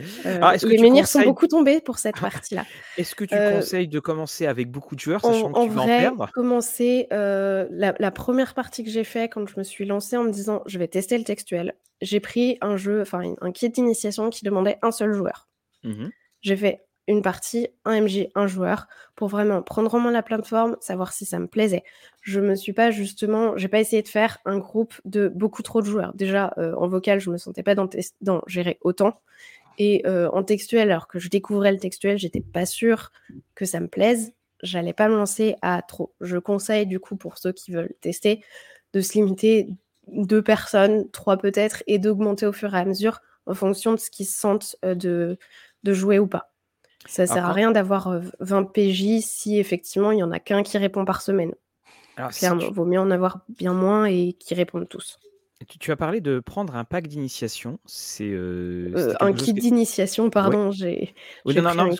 [0.00, 2.64] Euh, ah, les menhirs sont beaucoup tombés pour cette partie-là.
[2.96, 5.82] Est-ce que tu euh, conseilles de commencer avec beaucoup de joueurs, sachant que tu vas
[5.82, 6.30] en perdre?
[6.32, 10.30] commencer euh, la, première partie que j'ai fait quand je me suis lancée en me
[10.30, 11.74] disant je vais tester le textuel.
[12.00, 15.48] J'ai pris un jeu, enfin un kit d'initiation qui demandait un seul joueur.
[15.82, 16.08] Mmh
[16.42, 18.86] j'ai fait une partie, un MJ, un joueur,
[19.16, 21.84] pour vraiment prendre en main la plateforme, savoir si ça me plaisait.
[22.20, 25.80] Je me suis pas justement, j'ai pas essayé de faire un groupe de beaucoup trop
[25.80, 26.12] de joueurs.
[26.14, 27.88] Déjà en vocal, je me sentais pas dans,
[28.20, 29.22] dans gérer autant.
[29.78, 33.10] Et euh, en textuel, alors que je découvrais le textuel, j'étais pas sûre
[33.54, 34.32] que ça me plaise.
[34.62, 36.14] J'allais pas me lancer à trop.
[36.20, 38.42] Je conseille du coup pour ceux qui veulent tester
[38.92, 39.68] de se limiter
[40.08, 44.10] deux personnes, trois peut-être, et d'augmenter au fur et à mesure en fonction de ce
[44.10, 45.38] qu'ils se sentent euh, de,
[45.82, 46.52] de jouer ou pas.
[47.06, 50.62] Ça sert à rien d'avoir 20 euh, PJ si effectivement il y en a qu'un
[50.62, 51.52] qui répond par semaine.
[52.16, 55.18] Alors, Clairement, vaut mieux en avoir bien moins et qui répondent tous.
[55.78, 57.78] Tu, as parlé de prendre un pack d'initiation.
[57.86, 60.72] C'est euh, euh, un kit d'initiation, pardon.
[60.72, 61.14] J'ai.
[61.44, 61.90] Oui, non, non,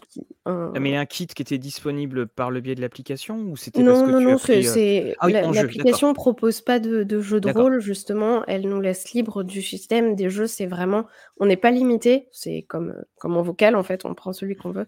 [0.45, 0.73] un...
[0.81, 4.03] Mais un kit qui était disponible par le biais de l'application ou c'était non, parce
[4.03, 7.81] que non, tu non, pris, c'est ah l'application propose pas de, de jeu de rôle
[7.81, 8.45] justement.
[8.47, 10.49] Elle nous laisse libre du système des jeux.
[10.49, 11.07] C'est vraiment,
[11.39, 12.29] on n'est pas limité.
[12.33, 14.87] C'est comme comme en vocal en fait, on prend celui qu'on veut.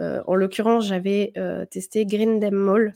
[0.00, 1.32] Euh, en l'occurrence, j'avais
[1.70, 2.94] testé Green Dem Mall,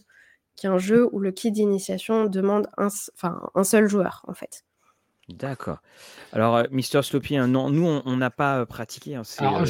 [0.57, 4.35] qui est un jeu où le kit d'initiation demande un, enfin un seul joueur en
[4.35, 4.65] fait.
[5.39, 5.79] D'accord.
[6.33, 9.15] Alors, euh, Mister Sloppy, hein, non, nous, on n'a pas euh, pratiqué.
[9.15, 9.65] Hein, Alors,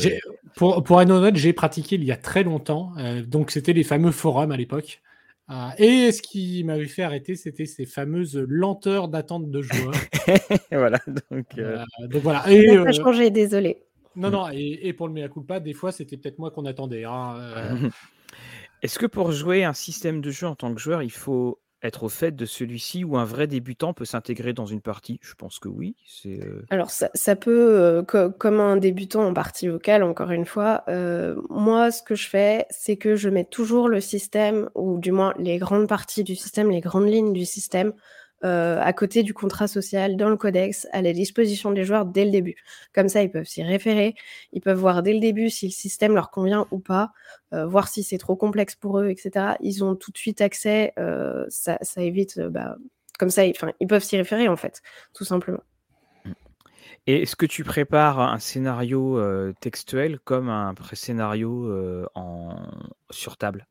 [0.57, 2.93] pour, pour un j'ai pratiqué il y a très longtemps.
[2.99, 5.01] Euh, donc, c'était les fameux forums à l'époque.
[5.77, 9.93] Et ce qui m'avait fait arrêter, c'était ces fameuses lenteurs d'attente de joueurs.
[10.73, 10.99] voilà,
[11.31, 12.51] donc, euh, donc voilà.
[12.51, 13.83] Et, Ça n'a changé, désolé.
[14.17, 17.05] Non, non, et, pour le mea culpa, des fois, c'était peut-être moi qu'on attendait.
[17.05, 17.37] Hein,
[18.83, 22.05] Est-ce que pour jouer un système de jeu en tant que joueur, il faut être
[22.05, 25.18] au fait de celui-ci ou un vrai débutant peut s'intégrer dans une partie?
[25.22, 25.97] Je pense que oui.
[26.07, 28.05] C'est, Alors ça, peut,
[28.39, 30.85] comme un débutant en partie vocale, encore une fois,
[31.51, 35.35] moi ce que je fais, c'est que je mets toujours le système, ou du moins
[35.39, 37.93] les grandes parties du système, les grandes lignes du système,
[38.45, 42.24] euh, à côté du contrat social dans le codex à la disposition des joueurs dès
[42.24, 42.57] le début.
[42.93, 44.14] Comme ça, ils peuvent s'y référer,
[44.53, 47.12] ils peuvent voir dès le début si le système leur convient ou pas,
[47.53, 49.55] euh, voir si c'est trop complexe pour eux, etc.
[49.61, 52.76] Ils ont tout de suite accès, euh, ça, évite, bah,
[53.18, 54.82] comme ça, ils, ils peuvent s'y référer en fait,
[55.14, 55.62] tout simplement.
[57.07, 59.20] Et est-ce que tu prépares un scénario
[59.61, 62.57] textuel comme un pré-scénario en...
[63.11, 63.66] sur table?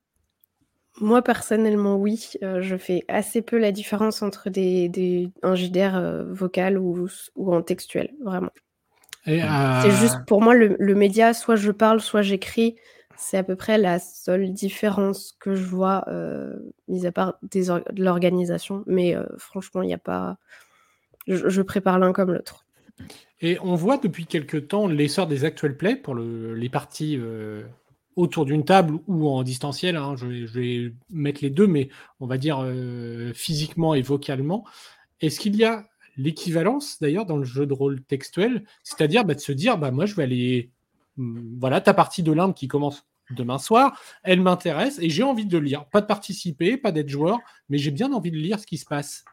[0.99, 2.31] Moi, personnellement, oui.
[2.43, 7.07] Euh, je fais assez peu la différence entre des, des un JDR euh, vocal ou,
[7.35, 8.51] ou en textuel, vraiment.
[9.23, 12.75] C'est juste pour moi le, le, média, soit je parle, soit j'écris.
[13.15, 16.55] C'est à peu près la seule différence que je vois, euh,
[16.87, 18.83] mis à part des de l'organisation.
[18.87, 20.37] Mais franchement, il n'y a pas.
[21.27, 22.65] Je, je prépare l'un comme l'autre.
[23.41, 27.19] Et on voit depuis quelques temps l'essor des actual plays pour le, les parties
[28.21, 29.95] autour d'une table ou en distanciel.
[29.95, 34.63] Hein, je, vais, mettre les deux, mais on va dire euh, physiquement et vocalement.
[35.21, 35.85] Est-ce qu'il y a
[36.17, 38.63] l'équivalence d'ailleurs dans le jeu de rôle textuel?
[38.83, 40.69] C'est-à-dire bah, de se dire, bah, moi je vais aller.
[41.17, 45.45] Hmm, voilà, ta partie de l'Inde qui commence demain soir, elle m'intéresse et j'ai envie
[45.45, 45.85] de lire.
[45.85, 48.85] Pas de participer, pas d'être joueur, mais j'ai bien envie de lire ce qui se
[48.85, 49.25] passe.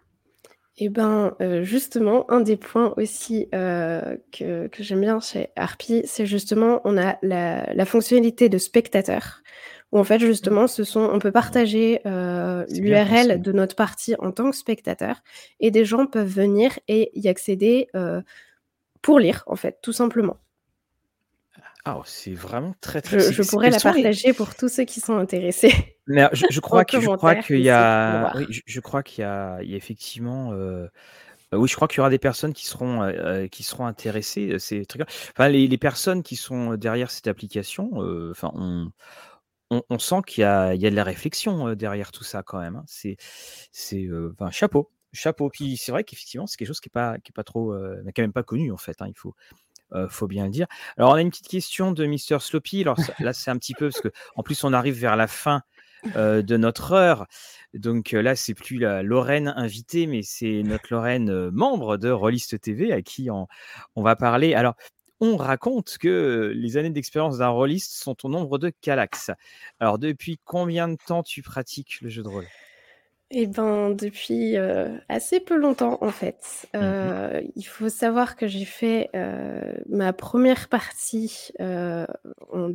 [0.81, 6.25] Eh ben, euh, justement, un des points aussi euh, que, j'aime bien chez Harpy, c'est
[6.25, 9.43] justement, on a la, fonctionnalité de spectateur,
[9.91, 14.31] où en fait, justement, ce sont, on peut partager euh, l'URL de notre partie en
[14.31, 15.17] tant que spectateur,
[15.59, 17.89] et des gens peuvent venir et y accéder
[19.03, 20.37] pour lire, en fait, tout simplement.
[21.85, 23.19] Ah, c'est vraiment très très.
[23.19, 25.73] Je, je pourrais la partager pour tous ceux qui sont intéressés.
[26.09, 29.25] Mais je, je crois que je crois qu'il y a, oui, je, crois qu'il y
[29.25, 30.53] a, il y a effectivement.
[30.53, 30.89] Euh...
[31.53, 34.59] Oui, je crois qu'il y aura des personnes qui seront, euh, qui seront intéressées.
[34.59, 35.01] C'est très...
[35.03, 38.91] enfin, les, les, personnes qui sont derrière cette application, euh, enfin, on,
[39.71, 42.43] on, on, sent qu'il y a, il y a de la réflexion derrière tout ça
[42.43, 42.77] quand même.
[42.77, 42.85] Hein.
[42.87, 43.17] C'est,
[43.73, 45.49] c'est, enfin, chapeau, chapeau.
[45.49, 47.75] Puis c'est vrai qu'effectivement, c'est quelque chose qui est pas, qui est pas trop,
[48.15, 49.01] quand même pas connu en fait.
[49.01, 49.07] Hein.
[49.09, 49.35] Il faut,
[49.95, 50.67] euh, faut bien le dire.
[50.97, 52.83] Alors, on a une petite question de Mister Sloppy.
[52.83, 55.63] Alors, là, c'est un petit peu parce que, en plus, on arrive vers la fin
[56.17, 57.27] euh, de notre heure.
[57.75, 62.61] Donc euh, là, c'est plus la Lorraine invitée, mais c'est notre Lorraine membre de Rollist
[62.61, 63.47] TV à qui on,
[63.97, 64.55] on, va parler.
[64.55, 64.75] Alors,
[65.21, 69.31] on raconte que les années d'expérience d'un rolliste sont au nombre de Calax.
[69.81, 72.47] Alors, depuis combien de temps tu pratiques le jeu de rôle?
[73.31, 76.67] Eh ben, depuis, euh, assez peu longtemps, en fait.
[76.73, 82.71] Mmh euh, il faut savoir que j'ai fait, euh, ma première partie, en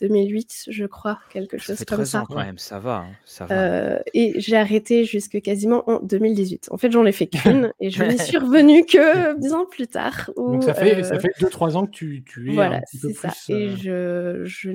[0.00, 2.24] 2008, je crois, quelque chose comme ça.
[2.28, 4.00] quand même, ça va, hein, ça va.
[4.14, 6.68] et j'ai arrêté jusque quasiment en 2018.
[6.70, 9.86] En fait, j'en ai fait qu'une et je n'y suis revenue que 10 ans plus
[9.88, 13.32] tard Donc ça fait ça fait 2-3 ans que tu tu es Voilà, c'est ça
[13.48, 14.70] et je je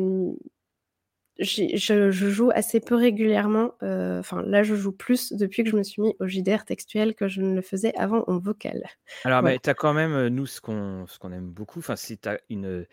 [1.40, 3.74] je, joue assez peu régulièrement.
[3.82, 7.16] Euh, enfin, là, je joue plus depuis que je me suis mis au JDR textuel
[7.16, 8.84] que je ne le faisais avant en vocal.
[9.26, 12.30] Alors, mais tu as quand même, euh, nous, ce qu'on aime beaucoup, enfin, si tu
[12.30, 12.86] as une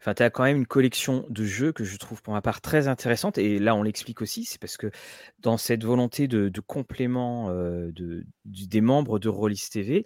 [0.00, 2.60] Enfin, tu as quand même une collection de jeux que je trouve pour ma part
[2.60, 3.38] très intéressante.
[3.38, 4.90] Et là, on l'explique aussi, c'est parce que
[5.40, 10.04] dans cette volonté de, complément de, des membres de Rollis TV,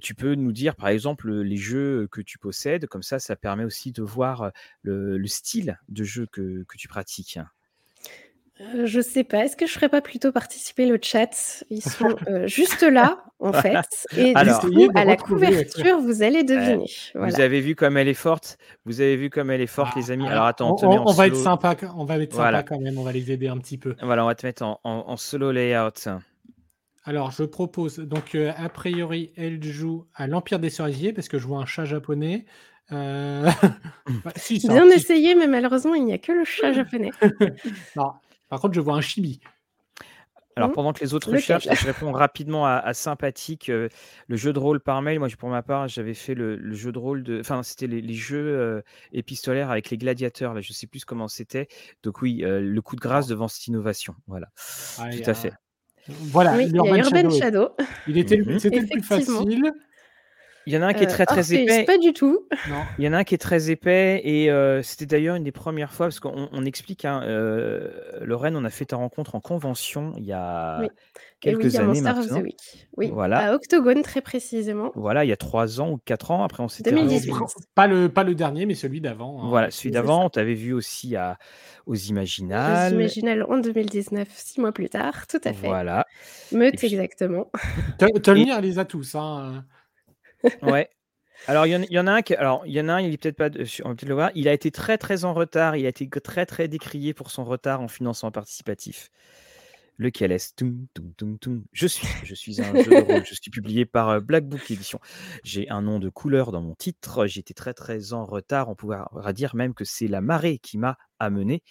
[0.00, 2.86] tu peux nous dire, par exemple, les jeux que tu possèdes.
[2.86, 7.38] Comme ça, ça permet aussi de voir le, style de jeu que tu pratiques.
[8.60, 9.44] Euh, je sais pas.
[9.44, 11.64] Est-ce que je ferais pas plutôt participer le chat?
[11.70, 14.06] Ils sont euh, juste là, en fait.
[14.16, 16.86] Et du coup, à la couverture, vous allez deviner.
[17.14, 18.58] Vous avez vu comme elle est forte?
[18.84, 20.28] Vous avez vu comme elle est forte, les amis?
[20.28, 21.74] Alors attends, on, on, va être sympa.
[21.96, 22.96] On va être sympa quand même.
[22.98, 23.96] On va les aider un petit peu.
[24.02, 26.08] Voilà, on va te mettre en, solo layout.
[27.06, 27.98] Alors, je propose.
[27.98, 31.66] Donc, euh, a priori, elle joue à l'Empire des Cerisiers parce que je vois un
[31.66, 32.46] chat japonais.
[32.90, 37.10] Bah, Bien essayé, mais malheureusement, il n'y a que le chat japonais.
[37.96, 38.12] non,
[38.48, 39.40] par contre, je vois un chibi.
[40.56, 40.72] Alors, mmh.
[40.72, 43.70] pendant que les autres cherchent, je réponds rapidement à, Sympathique.
[43.70, 43.88] Euh,
[44.28, 46.98] le jeu de rôle par mail, moi, pour ma part, j'avais fait le, jeu de
[46.98, 47.40] rôle de.
[47.40, 48.82] Enfin, c'était les, jeux euh,
[49.12, 50.54] épistolaires avec les gladiateurs.
[50.54, 51.66] Là, je ne sais plus comment c'était.
[52.04, 54.14] Donc, oui, euh, le coup de grâce devant cette innovation.
[54.28, 54.48] Voilà.
[54.98, 55.52] Ah, tout à fait.
[56.06, 57.70] Voilà, oui, il y a Urban Shadow.
[58.06, 59.72] Il était, mmh C'était le plus facile.
[60.66, 61.84] Il y en a un qui est très très épais.
[61.84, 62.46] Pas du tout.
[62.98, 64.50] Il y en a un qui est très épais et
[64.82, 67.22] c'était d'ailleurs une des premières fois parce qu'on explique, hein,
[68.20, 70.82] Lorraine, on a fait ta rencontre en convention il y a
[71.44, 72.42] quelques années maintenant.
[72.96, 73.50] Oui, voilà.
[73.50, 74.92] à Octogone très précisément.
[74.94, 76.42] Voilà, il y a trois ans ou quatre ans.
[76.42, 77.34] Après, on s'était 2018.
[77.74, 79.42] Pas le, pas le dernier, mais celui d'avant.
[79.42, 79.48] Hein.
[79.48, 81.38] Voilà, celui d'avant, on t'avait vu aussi à,
[81.86, 82.92] aux Imaginales.
[82.92, 85.66] Aux Imaginales en 2019, six mois plus tard, tout à fait.
[85.66, 86.06] Voilà.
[86.52, 87.50] Meute, exactement.
[88.22, 89.14] Tolmir les a tous.
[89.14, 89.64] Hein.
[90.62, 90.88] Ouais.
[91.46, 93.18] Alors, il y, en a un qui, alors, il y en a un, il est
[93.18, 93.50] peut-être pas,
[93.84, 94.30] on va peut-être le voir.
[94.34, 95.76] Il a été très, très en retard.
[95.76, 99.10] Il a été très, très décrié pour son retard en financement participatif.
[99.98, 100.52] Lequel est-ce?
[101.72, 103.24] Je suis, je suis un jeu de rôle.
[103.26, 104.98] Je suis publié par euh, Black Book Edition.
[105.44, 107.26] J'ai un nom de couleur dans mon titre.
[107.26, 108.70] J'étais très, très en retard.
[108.70, 111.62] On pourra dire même que c'est la marée qui m'a amené.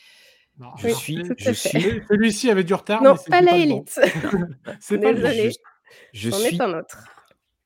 [0.78, 2.02] je suis, je suis.
[2.08, 3.02] Celui-ci avait du retard.
[3.02, 4.00] Non, pas la élite.
[4.80, 5.50] C'est pas Je,
[6.14, 7.04] je suis un autre.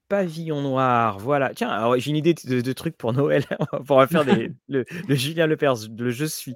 [0.08, 1.54] Pavillon noir, voilà.
[1.54, 3.46] Tiens, j'ai une idée de, truc pour Noël.
[3.90, 6.56] on faire des, le, Julien Lepers, le Je suis.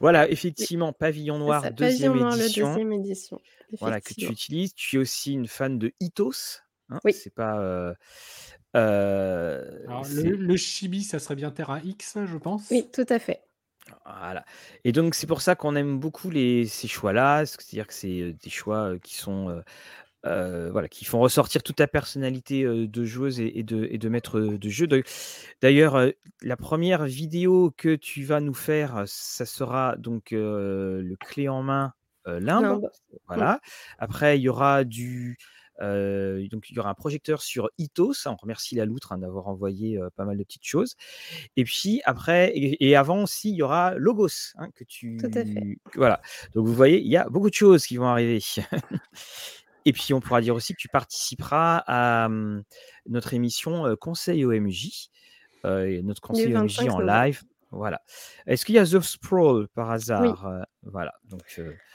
[0.00, 2.66] Voilà, effectivement, Pavillon noir, deuxième, Pavillon édition.
[2.66, 3.40] Noir, deuxième édition.
[3.80, 4.74] Voilà, que tu utilises.
[4.74, 6.60] Tu es aussi une fan de Itos.
[6.90, 7.12] Hein, oui.
[7.12, 7.58] C'est pas.
[7.60, 7.94] Euh,
[8.76, 9.62] euh,
[10.04, 12.68] le, chibi, ça serait bien Terra X, je pense.
[12.70, 13.42] Oui, tout à fait.
[14.04, 14.44] Voilà.
[14.84, 17.46] Et donc, c'est pour ça qu'on aime beaucoup les, ces choix-là.
[17.46, 19.62] C'est-à-dire que c'est euh, des choix qui sont
[20.26, 24.40] euh, voilà, qui font ressortir toute ta personnalité de joueuse et, de, et de, maître
[24.40, 24.88] de jeu.
[25.62, 26.10] D'ailleurs,
[26.42, 31.92] la première vidéo que tu vas nous faire, ça sera donc le clé en main
[32.26, 32.82] limbe.
[32.82, 33.16] Mmh.
[33.28, 33.60] Voilà.
[33.98, 35.38] Après, il y aura du
[35.78, 38.26] donc il y aura un projecteur sur Itos.
[38.26, 40.96] On remercie la loutre hein, d'avoir envoyé pas mal de petites choses.
[41.56, 45.44] Et puis après et, avant aussi il y aura Logos hein, que tu Tout à
[45.44, 45.78] fait.
[45.94, 46.20] voilà.
[46.54, 48.40] Donc vous voyez il y a beaucoup de choses qui vont arriver.
[49.86, 52.28] Et puis, on pourra dire aussi que tu participeras à
[53.08, 55.08] notre émission Conseil OMJ,
[55.64, 57.42] notre Conseil OMJ en live.
[57.70, 58.02] Voilà.
[58.46, 61.14] Est-ce qu'il y a The Sprawl par hasard Voilà.
[61.28, 61.42] Donc,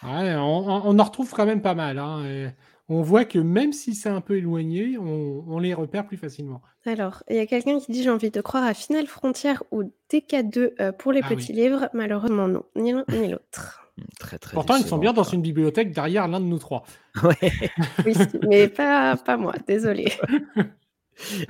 [0.03, 1.99] on, en retrouve quand même pas mal.
[1.99, 2.53] Hein,
[2.87, 6.61] on voit que même si c'est un peu éloigné, on, les repère plus facilement.
[6.85, 9.83] Alors, il y a quelqu'un qui dit j'ai envie de croire à Final Frontier ou
[10.09, 11.89] TK2 pour les ah petits livres.
[11.93, 13.81] Malheureusement, non, ni l'un ni l'autre.
[14.19, 16.83] Très, très Pourtant, ils sont bien dans une bibliothèque derrière l'un de nous trois.
[17.23, 17.35] Ouais.
[18.05, 18.13] oui,
[18.47, 20.13] mais pas, pas moi, désolé.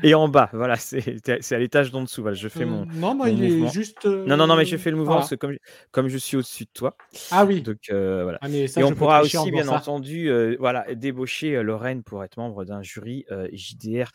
[0.03, 2.25] Et en bas, voilà, c'est à l'étage d'en dessous.
[2.33, 2.83] je fais mon.
[2.83, 4.05] Euh, non, moi, il est juste.
[4.05, 5.55] Non, non, non, mais je fais le mouvement parce que comme,
[5.91, 6.95] comme je suis au-dessus de toi.
[7.31, 7.61] Ah oui.
[7.61, 8.39] Donc, euh, voilà.
[8.41, 12.81] Ah, et on pourra aussi, bien entendu, euh, voilà, débaucher Lorraine pour être membre d'un
[12.81, 14.11] jury JDR,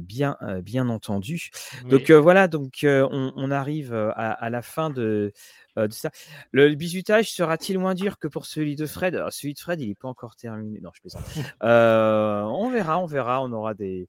[0.00, 1.50] bien, bien entendu.
[1.88, 5.32] Donc, voilà, donc on, on, arrive à, à, la fin de,
[5.76, 6.10] de ça.
[6.50, 9.14] Le bisutage sera-t-il moins dur que pour celui de Fred?
[9.14, 10.80] Alors, Celui de Fred, il n'est pas encore terminé.
[10.80, 11.24] Non, je plaisante.
[11.60, 13.42] on verra, on verra.
[13.42, 14.08] On aura des.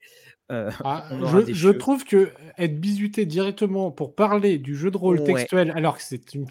[0.50, 1.06] Ah,
[1.50, 6.04] je, trouve que être bisuté directement pour parler du jeu de rôle textuel, alors que
[6.04, 6.48] c'est une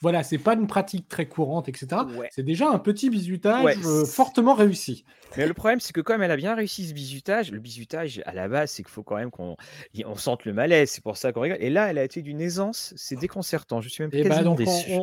[0.00, 2.02] voilà, c'est pas une pratique très courante, etc.
[2.30, 5.04] C'est déjà un petit bisutage euh, fortement réussi.
[5.36, 8.32] Mais le problème, c'est que comme elle a bien réussi ce bisutage, le bisutage à
[8.32, 9.56] la base, c'est qu'il faut quand même qu'on
[10.04, 10.90] on sente le malaise.
[10.90, 11.58] C'est pour ça qu'on rigole.
[11.60, 13.80] Et là, elle a été d'une aisance, c'est déconcertant.
[13.80, 14.60] Je suis même eh ben, donc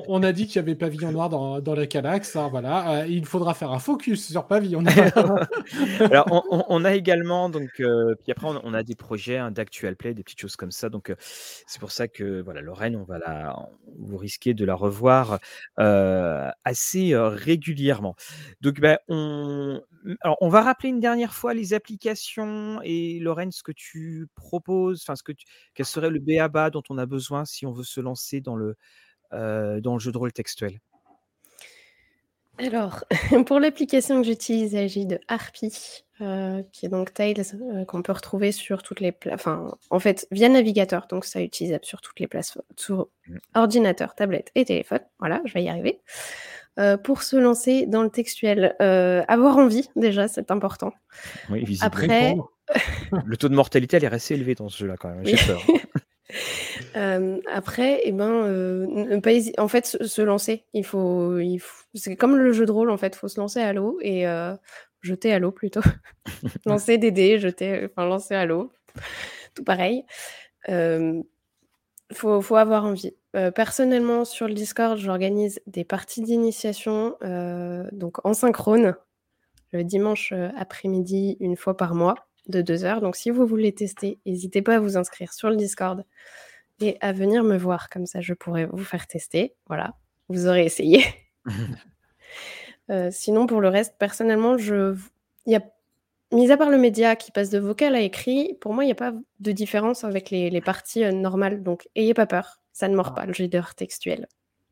[0.08, 2.36] On, a dit qu'il y avait pavillon noir dans, dans la Calax.
[2.36, 4.96] Hein, voilà, euh, il faudra faire un focus sur pavillon noir.
[6.00, 10.14] Alors, on, a également donc, euh, puis après, on, a des projets hein, d'actual play,
[10.14, 10.90] des petites choses comme ça.
[10.90, 13.56] Donc, c'est pour ça que voilà, Lorraine, on va la,
[14.00, 15.40] vous risquez de la revoir
[15.78, 18.16] assez régulièrement.
[18.62, 19.82] Donc, ben, on,
[20.50, 25.24] va rappeler une dernière fois les applications et Lorraine, ce que tu proposes, enfin, ce
[25.24, 28.42] que tu, quel serait le BABA dont on a besoin si on veut se lancer
[28.42, 28.76] dans le,
[29.32, 30.80] dans le jeu de rôle textuel?
[32.60, 33.04] Alors,
[33.48, 35.72] pour l'application que j'utilise, il s'agit de Harpy,
[36.22, 39.76] euh, qui est donc Tails, euh, qu'on peut retrouver sur toutes les plateformes.
[39.90, 43.38] en fait, via navigateur, donc ça utilisable sur toutes les plateformes, sur mmh.
[43.56, 45.02] ordinateur, tablette et téléphone.
[45.20, 46.02] Voilà, je vais y arriver.
[46.80, 50.94] Euh, pour se lancer dans le textuel, avoir envie, déjà, c'est important.
[51.50, 52.36] Oui, Après,
[53.26, 55.26] le taux de mortalité, elle est assez élevé dans ce jeu-là quand même.
[55.26, 55.62] J'ai peur.
[56.96, 60.66] après, eh ben, pas en fait, se, lancer.
[60.74, 61.86] Il faut, il faut...
[61.94, 63.16] c'est comme le jeu de rôle en fait.
[63.16, 64.26] Il faut se lancer à l'eau et
[65.02, 65.82] jeter à l'eau plutôt.
[66.66, 68.72] lancer des dés, jeter, enfin lancer à l'eau,
[69.56, 70.06] tout pareil.
[70.68, 71.24] Il
[72.14, 73.16] faut, faut, avoir envie.
[73.56, 77.16] personnellement, sur le Discord, j'organise des parties d'initiation,
[77.92, 78.96] donc en synchrone,
[79.72, 82.16] le dimanche après-midi, une fois par mois
[82.48, 83.02] de deux heures.
[83.02, 86.04] Donc si vous voulez tester, n'hésitez pas à vous inscrire sur le Discord
[86.84, 87.90] et à venir me voir.
[87.90, 89.56] Comme ça, je pourrais vous faire tester.
[89.68, 89.96] Voilà,
[90.30, 91.04] vous aurez essayé.
[92.92, 94.94] Euh, sinon, pour le reste, personnellement, je...
[95.46, 95.62] il y a
[96.34, 98.92] mis à part le média qui passe de vocal à écrit, pour moi, il n'y
[98.92, 101.64] a pas de différence avec les, parties normales.
[101.64, 103.22] Donc, ayez pas peur, ça ne mord ah.
[103.22, 104.28] pas le reader textuel.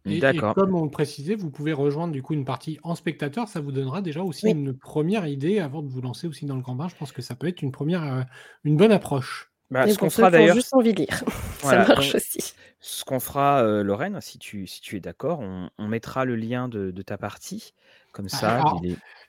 [0.06, 0.20] Et,
[0.56, 3.48] comme on le précisait, vous pouvez rejoindre du coup une partie en spectateur.
[3.48, 6.62] Ça vous donnera déjà aussi une première idée avant de vous lancer aussi dans le
[6.62, 6.88] grand bain.
[6.88, 8.26] Je pense que ça peut être une première,
[8.64, 9.51] une bonne approche.
[9.72, 10.56] Bah, ce qu'on fera d'ailleurs.
[10.56, 11.24] juste envie de lire.
[11.62, 12.54] ça marche aussi.
[12.80, 16.92] Ce qu'on fera, Lorraine, si tu, si tu es d'accord, on, mettra le lien de,
[16.92, 17.74] de ta partie.
[18.12, 18.64] Comme ah, ça,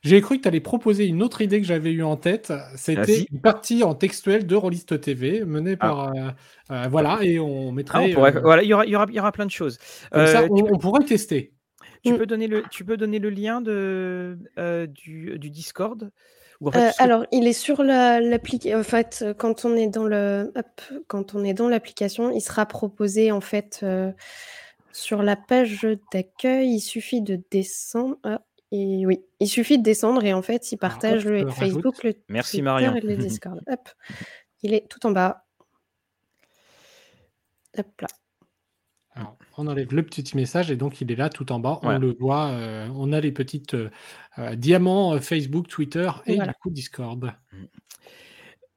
[0.03, 2.53] j'ai cru que tu allais proposer une autre idée que j'avais eue en tête.
[2.75, 5.87] C'était une partie en textuel de Rollist TV menée ah.
[5.87, 6.09] par.
[6.09, 6.31] Euh,
[6.73, 8.13] euh, voilà, et on ah, mettrait.
[8.13, 9.79] Euh, voilà, il y aura, y, aura, y aura plein de choses.
[10.13, 11.53] ça, on, pourrait tester.
[12.05, 12.19] Tu, mm.
[12.19, 14.37] peux donner le, tu peux donner le lien de,
[14.89, 16.11] du, du, Discord
[16.99, 18.79] alors, il est sur l'application.
[18.79, 20.53] en fait, quand on est dans le,
[21.09, 23.85] quand on est dans l'application, il sera proposé en fait
[24.93, 26.75] sur la page d'accueil.
[26.75, 28.19] Il suffit de descendre.
[28.75, 32.63] Et oui, il suffit de descendre et en fait, il partage le Facebook, le Merci
[32.63, 33.61] Twitter et le Discord.
[33.71, 33.89] Hop,
[34.63, 35.45] il est tout en bas.
[37.77, 38.09] Hop là.
[39.15, 41.79] Alors, on enlève le petit message et donc il est là tout en bas.
[41.83, 42.49] On le voit.
[42.49, 43.91] Euh, on a les petites euh,
[44.39, 47.33] euh, diamants Facebook, Twitter et du coup Discord.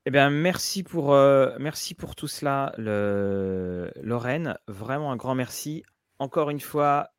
[0.06, 1.16] Eh bien, merci pour,
[1.60, 3.92] merci pour tout cela, le...
[4.04, 4.56] Lorraine.
[4.68, 5.84] Vraiment un grand merci.
[6.20, 7.10] Encore une fois,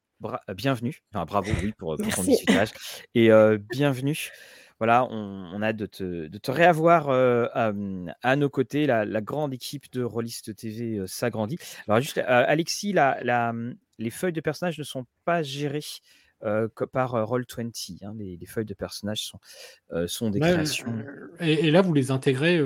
[0.55, 1.03] bienvenue.
[1.13, 2.71] Enfin, bravo, oui, pour, ton discutage.
[3.15, 3.29] Et
[3.73, 4.31] bienvenue.
[4.79, 8.87] Voilà, on, a de te, de te réavoir à, nos côtés.
[8.87, 11.59] La, grande équipe de Rollist TV s'agrandit.
[11.89, 15.81] Alors, juste, Alexis, la, mmh, les feuilles de personnages ne sont pas gérées
[16.93, 18.05] par Roll20.
[18.05, 18.15] Hein.
[18.19, 19.41] Les, feuilles de personnages sont,
[20.07, 20.95] sont des créations.
[21.41, 22.61] Et, et, là, vous les intégrez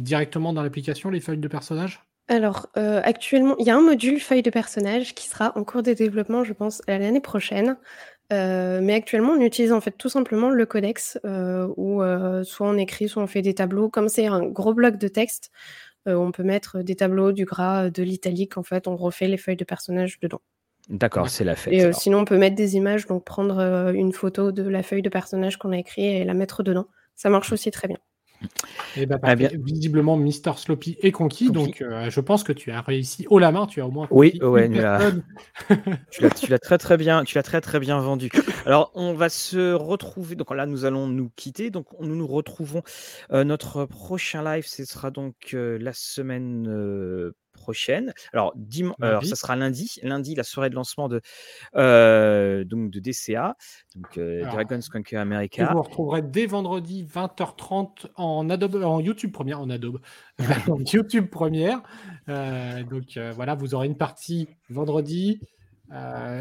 [0.00, 2.02] directement dans l'application, les feuilles de personnages?
[2.28, 5.84] Alors, euh, actuellement, il y a un module feuille de personnage qui sera en cours
[5.84, 7.76] de développement, je pense, l'année prochaine.
[8.32, 12.02] Euh, mais actuellement, on utilise en fait tout simplement le codex, euh, où
[12.44, 13.88] soit on écrit, soit on fait des tableaux.
[13.88, 15.50] Comme c'est un gros bloc de texte,
[16.06, 18.58] on peut mettre des tableaux, du gras, de l'italique.
[18.58, 20.40] En fait, on refait les feuilles de personnage dedans.
[20.88, 21.72] D'accord, c'est la fête.
[21.72, 25.08] Et sinon, on peut mettre des images, donc prendre une photo de la feuille de
[25.08, 26.86] personnage qu'on a écrit et la mettre dedans.
[27.16, 27.98] Ça marche aussi très bien.
[28.96, 32.70] Et eh ben, ah, visiblement, Mister Sloppy est conquis, donc euh, je pense que tu
[32.70, 34.70] as réussi haut la main, tu as au moins Oui, ouais,
[36.10, 38.30] tu l'as très très bien, tu l'as très très bien vendu.
[38.64, 40.34] Alors, on va se retrouver.
[40.34, 41.70] Donc là, nous allons nous quitter.
[41.70, 42.82] Donc, nous nous retrouvons.
[43.32, 47.32] Euh, notre prochain live, ce sera donc euh, la semaine
[47.66, 48.14] prochaine.
[48.32, 48.54] Alors,
[49.24, 49.98] ça sera lundi.
[50.04, 51.20] Lundi, la soirée de lancement de,
[52.64, 53.56] donc de DCA,
[53.96, 55.72] donc Dragon's Conquer America.
[55.72, 60.00] vous retrouverez dès vendredi 20h30 en Adobe, en YouTube première, en Adobe,
[60.70, 61.82] en YouTube première.
[62.28, 65.40] donc voilà, vous aurez une partie vendredi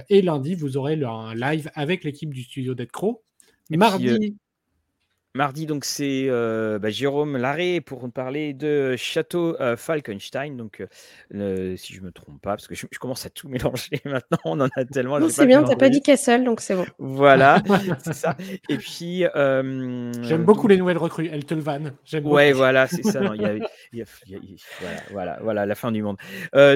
[0.09, 3.23] et lundi, vous aurez un live avec l'équipe du studio Dead Crow.
[3.71, 4.37] Mardi,
[5.35, 10.55] Mardi, donc c'est euh, bah, Jérôme Larré pour nous parler de Château euh, Falkenstein.
[10.55, 10.81] Donc,
[11.33, 14.61] euh, si je me trompe pas, parce que je, commence à tout mélanger maintenant, on
[14.61, 15.19] en a tellement.
[15.19, 16.85] Non, c'est bien, t'as pas dit Castle, donc c'est bon.
[16.99, 17.61] Voilà,
[18.05, 18.37] c'est ça.
[18.69, 19.25] Et puis.
[19.35, 21.91] J'aime beaucoup les nouvelles recrues, elles te le vannent.
[22.23, 23.19] Ouais, voilà, c'est ça.
[23.19, 23.59] voilà,
[25.11, 26.15] voilà, voilà, la fin du monde.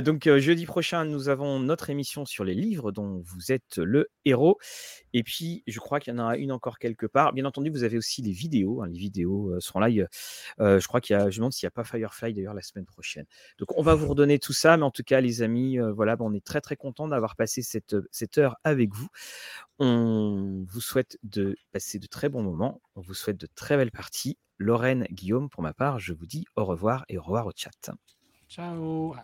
[0.03, 4.57] donc, jeudi prochain, nous avons notre émission sur les livres dont vous êtes le héros.
[5.13, 7.33] Et puis, je crois qu'il y en aura une encore quelque part.
[7.33, 8.48] Bien entendu, vous avez aussi les vidéos.
[8.81, 9.89] Hein, les vidéos seront là.
[9.89, 12.61] je crois qu'il y a, je me demande s'il n'y a pas Firefly d'ailleurs la
[12.61, 13.25] semaine prochaine.
[13.57, 14.77] Donc, on va vous redonner tout ça.
[14.77, 17.95] Mais en tout cas, les amis, voilà, on est très, très content d'avoir passé cette,
[18.11, 19.07] cette heure avec vous.
[19.79, 22.81] On vous souhaite de passer de très bons moments.
[22.95, 24.37] On vous souhaite de très belles parties.
[24.57, 27.91] Lorraine, Guillaume, pour ma part, je vous dis au revoir et au revoir au chat.
[28.49, 29.15] Ciao.